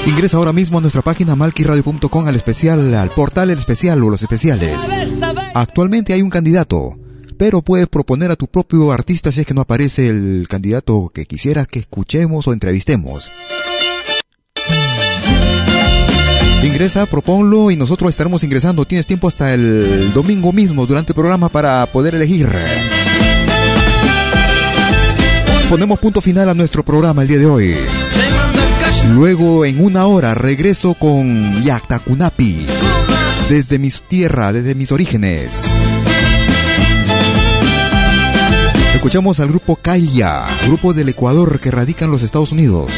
Ingresa 0.07 0.39
ahora 0.39 0.55
mismo 0.55 0.79
a 0.79 0.81
nuestra 0.81 1.03
página 1.03 1.37
malquiradio.com 1.37 2.27
al 2.27 2.37
especial, 2.37 2.95
al 2.95 3.11
portal 3.11 3.51
El 3.51 3.59
Especial 3.59 4.03
o 4.03 4.09
los 4.09 4.23
especiales. 4.23 4.89
Actualmente 5.53 6.15
hay 6.15 6.23
un 6.23 6.31
candidato, 6.31 6.99
pero 7.37 7.61
puedes 7.61 7.89
proponer 7.89 8.31
a 8.31 8.37
tu 8.37 8.47
propio 8.47 8.93
artista 8.93 9.31
si 9.31 9.41
es 9.41 9.47
que 9.47 9.53
no 9.53 9.61
aparece 9.61 10.09
el 10.09 10.47
candidato 10.49 11.11
que 11.13 11.27
quisieras 11.27 11.67
que 11.67 11.81
escuchemos 11.81 12.49
o 12.49 12.55
entrevistemos. 12.55 13.31
Ingresa, 16.67 17.07
proponlo 17.07 17.71
y 17.71 17.77
nosotros 17.77 18.11
estaremos 18.11 18.43
ingresando. 18.43 18.85
Tienes 18.85 19.07
tiempo 19.07 19.29
hasta 19.29 19.55
el 19.55 20.13
domingo 20.13 20.53
mismo 20.53 20.85
durante 20.85 21.13
el 21.13 21.15
programa 21.15 21.49
para 21.49 21.87
poder 21.87 22.15
elegir. 22.15 22.49
Ponemos 25.71 25.99
punto 25.99 26.21
final 26.21 26.49
a 26.49 26.55
nuestro 26.55 26.85
programa 26.85 27.23
el 27.23 27.29
día 27.29 27.39
de 27.39 27.47
hoy. 27.47 27.77
Luego, 29.15 29.65
en 29.65 29.85
una 29.85 30.07
hora, 30.07 30.35
regreso 30.35 30.95
con 30.95 31.63
Yaktakunapi. 31.63 32.67
Desde 33.49 33.79
mis 33.79 34.03
tierras, 34.03 34.53
desde 34.53 34.75
mis 34.75 34.91
orígenes. 34.93 35.65
Escuchamos 38.95 39.39
al 39.39 39.49
grupo 39.49 39.77
Kaya, 39.77 40.43
grupo 40.67 40.93
del 40.93 41.09
Ecuador 41.09 41.61
que 41.61 41.71
radica 41.71 42.07
en 42.07 42.11
los 42.11 42.23
Estados 42.23 42.51
Unidos. 42.51 42.91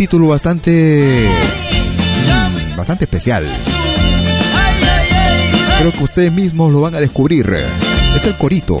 Título 0.00 0.28
bastante 0.28 1.28
bastante 2.74 3.04
especial. 3.04 3.46
Creo 5.78 5.92
que 5.92 6.02
ustedes 6.02 6.32
mismos 6.32 6.72
lo 6.72 6.80
van 6.80 6.94
a 6.94 7.00
descubrir. 7.00 7.54
Es 8.16 8.24
el 8.24 8.34
corito. 8.38 8.80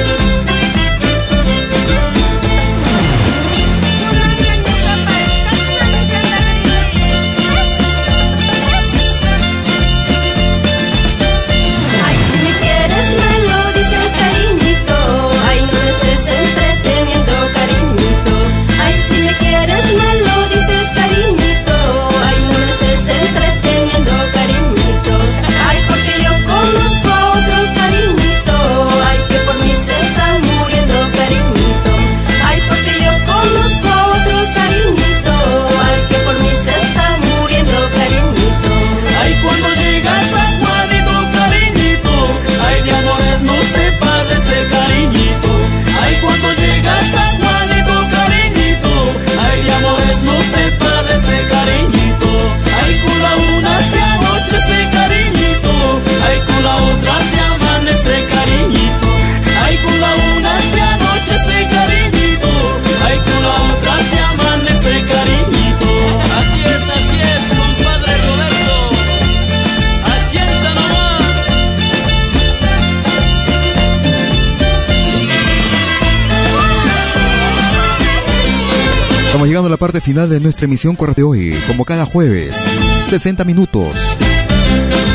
Parte 79.81 79.99
final 79.99 80.29
de 80.29 80.39
nuestra 80.39 80.65
emisión 80.65 80.95
de 80.95 81.23
hoy, 81.23 81.55
como 81.65 81.85
cada 81.85 82.05
jueves, 82.05 82.55
60 83.03 83.43
minutos. 83.45 83.97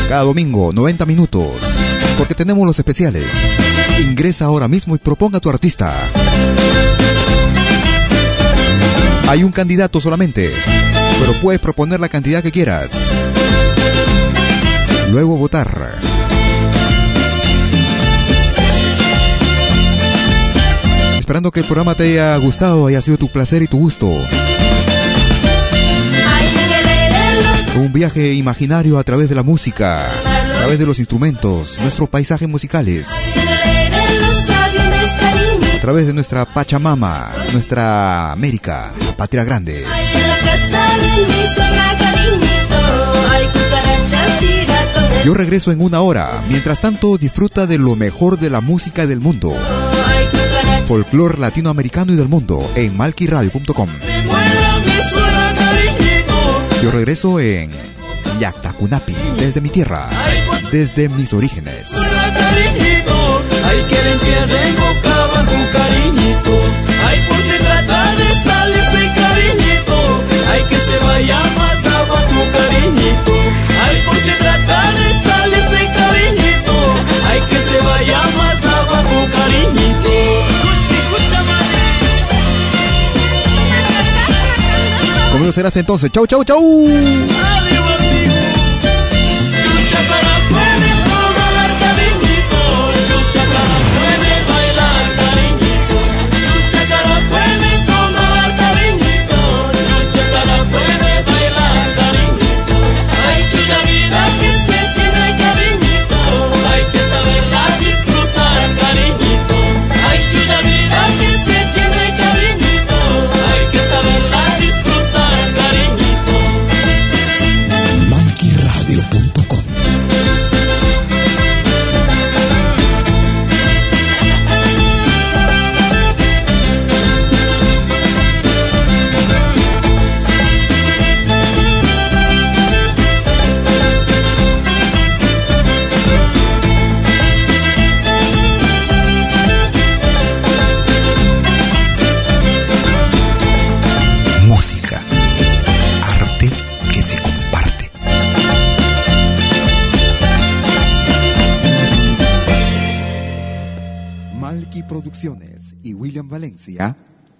Cada 0.09 0.23
domingo, 0.23 0.73
90 0.73 1.05
minutos. 1.05 1.53
Porque 2.17 2.35
tenemos 2.35 2.65
los 2.65 2.77
especiales. 2.77 3.27
Ingresa 4.01 4.43
ahora 4.43 4.67
mismo 4.67 4.93
y 4.93 4.99
proponga 4.99 5.37
a 5.37 5.39
tu 5.39 5.49
artista. 5.49 5.95
Hay 9.29 9.45
un 9.45 9.53
candidato 9.53 10.01
solamente, 10.01 10.51
pero 11.17 11.39
puedes 11.39 11.61
proponer 11.61 12.01
la 12.01 12.09
cantidad 12.09 12.43
que 12.43 12.51
quieras. 12.51 12.91
Luego 15.09 15.37
votar. 15.37 15.95
Esperando 21.17 21.51
que 21.51 21.61
el 21.61 21.65
programa 21.65 21.95
te 21.95 22.03
haya 22.03 22.35
gustado, 22.35 22.87
haya 22.87 23.01
sido 23.01 23.15
tu 23.15 23.29
placer 23.29 23.63
y 23.63 23.67
tu 23.67 23.77
gusto. 23.77 24.17
Un 27.77 27.93
viaje 27.93 28.33
imaginario 28.33 28.97
a 28.97 29.03
través 29.03 29.29
de 29.29 29.35
la 29.35 29.43
música, 29.43 30.05
a 30.05 30.57
través 30.57 30.79
de 30.79 30.85
los 30.85 30.99
instrumentos, 30.99 31.77
nuestros 31.79 32.09
paisajes 32.09 32.49
musicales. 32.49 33.33
A 35.75 35.81
través 35.81 36.07
de 36.07 36.13
nuestra 36.13 36.45
Pachamama, 36.45 37.31
nuestra 37.53 38.31
América, 38.31 38.91
la 39.05 39.15
patria 39.15 39.43
grande. 39.43 39.85
Yo 45.23 45.33
regreso 45.33 45.71
en 45.71 45.81
una 45.81 46.01
hora. 46.01 46.43
Mientras 46.49 46.81
tanto, 46.81 47.17
disfruta 47.17 47.67
de 47.67 47.77
lo 47.77 47.95
mejor 47.95 48.39
de 48.39 48.49
la 48.49 48.61
música 48.61 49.05
del 49.05 49.19
mundo 49.19 49.55
folclor 50.87 51.37
latinoamericano 51.37 52.13
y 52.13 52.15
del 52.15 52.29
mundo 52.29 52.71
en 52.75 52.95
malquiradio.com. 52.95 53.89
Yo 56.81 56.91
regreso 56.91 57.39
en 57.39 57.71
Yactacunapi, 58.39 59.15
desde 59.39 59.61
mi 59.61 59.69
tierra, 59.69 60.07
desde 60.71 61.09
mis 61.09 61.33
orígenes. 61.33 61.91
Hay 63.65 63.81
que 63.89 63.95
le 64.01 64.11
entierren 64.13 64.75
boca 64.75 65.23
abajo, 65.23 65.57
cariñito. 65.73 66.55
Hay 67.05 67.19
por 67.27 67.41
se 67.41 67.57
trata 67.59 68.15
de 68.15 68.27
salirse, 68.43 69.11
cariñito. 69.15 69.97
Hay 70.51 70.63
que 70.69 70.77
se 70.77 70.97
vaya 70.99 71.39
más 71.57 71.85
abajo, 71.93 72.39
cariñito. 72.53 73.33
Hay 73.83 73.97
por 74.05 74.17
se 74.17 74.33
trata 74.43 74.93
de 74.93 75.07
salirse, 75.27 75.91
cariñito. 75.99 76.75
Hay 77.27 77.41
que 77.49 77.57
se 77.57 77.77
vaya 77.85 78.21
más 78.37 78.46
Conmigo 85.47 85.53
serás 85.53 85.77
entonces. 85.77 86.11
Chau, 86.11 86.27
chau, 86.27 86.43
chau. 86.43 86.61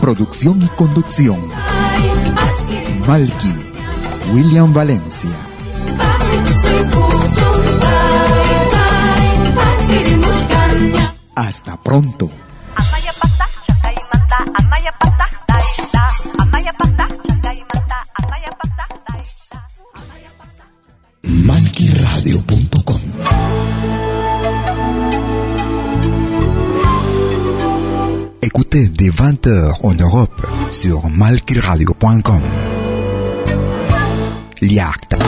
Producción 0.00 0.62
y 0.62 0.68
conducción. 0.68 1.38
Malky, 3.06 3.54
William 4.32 4.72
Valencia. 4.72 5.30
Hasta 11.34 11.82
pronto. 11.82 12.30
Europe 30.12 30.44
sur 30.72 31.08
malquiradio.com. 31.08 32.42
Liacta. 34.60 35.18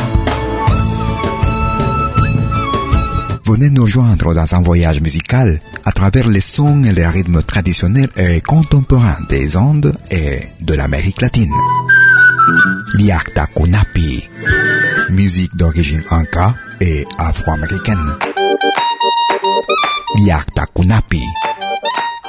Venez 3.44 3.70
nous 3.70 3.86
joindre 3.86 4.34
dans 4.34 4.54
un 4.56 4.60
voyage 4.60 5.00
musical 5.00 5.60
à 5.84 5.92
travers 5.92 6.26
les 6.26 6.40
sons 6.40 6.82
et 6.82 6.90
les 6.92 7.06
rythmes 7.06 7.44
traditionnels 7.44 8.10
et 8.16 8.40
contemporains 8.40 9.20
des 9.28 9.56
Andes 9.56 9.96
et 10.10 10.40
de 10.60 10.74
l'Amérique 10.74 11.20
latine. 11.20 11.54
Liacta 12.94 13.46
Kunapi. 13.54 14.28
Musique 15.10 15.54
d'origine 15.56 16.02
inca 16.10 16.56
et 16.80 17.06
afro-américaine. 17.18 18.16
Liacta 20.24 20.64
Kunapi. 20.74 21.22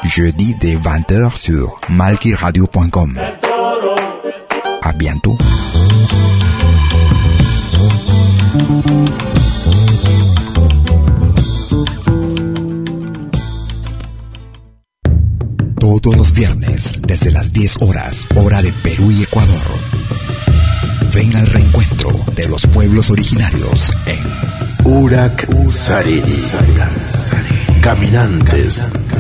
Jeudi 0.06 0.56
dès 0.60 0.76
20h 0.76 1.36
sur 1.36 1.80
malkiradio.com. 1.90 3.20
À 4.82 4.94
bientôt. 4.94 5.38
Todos 15.80 16.16
los 16.18 16.34
viernes, 16.34 16.94
desde 17.02 17.32
las 17.32 17.52
10 17.52 17.78
horas, 17.82 18.26
hora 18.36 18.62
de 18.62 18.72
Perú 18.72 19.10
y 19.12 19.24
Ecuador. 19.24 19.64
Ven 21.14 21.36
al 21.36 21.48
reencuentro 21.48 22.12
de 22.36 22.48
los 22.48 22.66
pueblos 22.68 23.10
originarios 23.10 23.94
en 24.06 24.92
Urak 24.92 25.48
Sariri. 25.70 26.52
Caminantes 27.82 28.90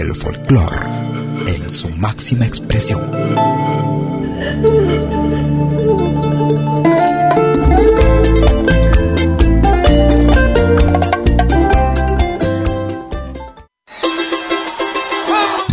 el 0.00 0.14
folclore 0.14 0.76
en 1.46 1.70
su 1.70 1.88
máxima 1.96 2.46
expresión. 2.46 3.10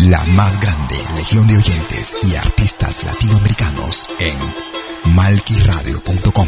La 0.10 0.24
más 0.28 0.60
grande 0.60 0.96
legión 1.16 1.48
de 1.48 1.58
oyentes 1.58 2.16
y 2.24 2.36
artistas 2.36 3.04
latinoamericanos 3.06 4.06
en 4.20 5.14
malquiradio.com. 5.16 6.48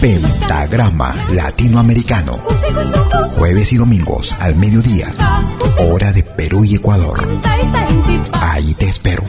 Pentagrama 0.00 1.14
Latinoamericano, 1.30 2.38
jueves 3.30 3.72
y 3.72 3.76
domingos 3.76 4.34
al 4.40 4.56
mediodía, 4.56 5.12
hora 5.78 6.12
de 6.12 6.22
Perú 6.22 6.64
y 6.64 6.74
Ecuador. 6.74 7.26
Ahí 8.40 8.74
te 8.74 8.86
espero. 8.86 9.22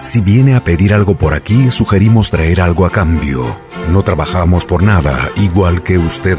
Si 0.00 0.20
viene 0.20 0.54
a 0.54 0.64
pedir 0.64 0.94
algo 0.94 1.16
por 1.16 1.34
aquí, 1.34 1.70
sugerimos 1.70 2.30
traer 2.30 2.60
algo 2.60 2.86
a 2.86 2.92
cambio. 2.92 3.44
No 3.88 4.02
trabajamos 4.04 4.64
por 4.64 4.82
nada, 4.82 5.30
igual 5.36 5.82
que 5.82 5.98
usted. 5.98 6.38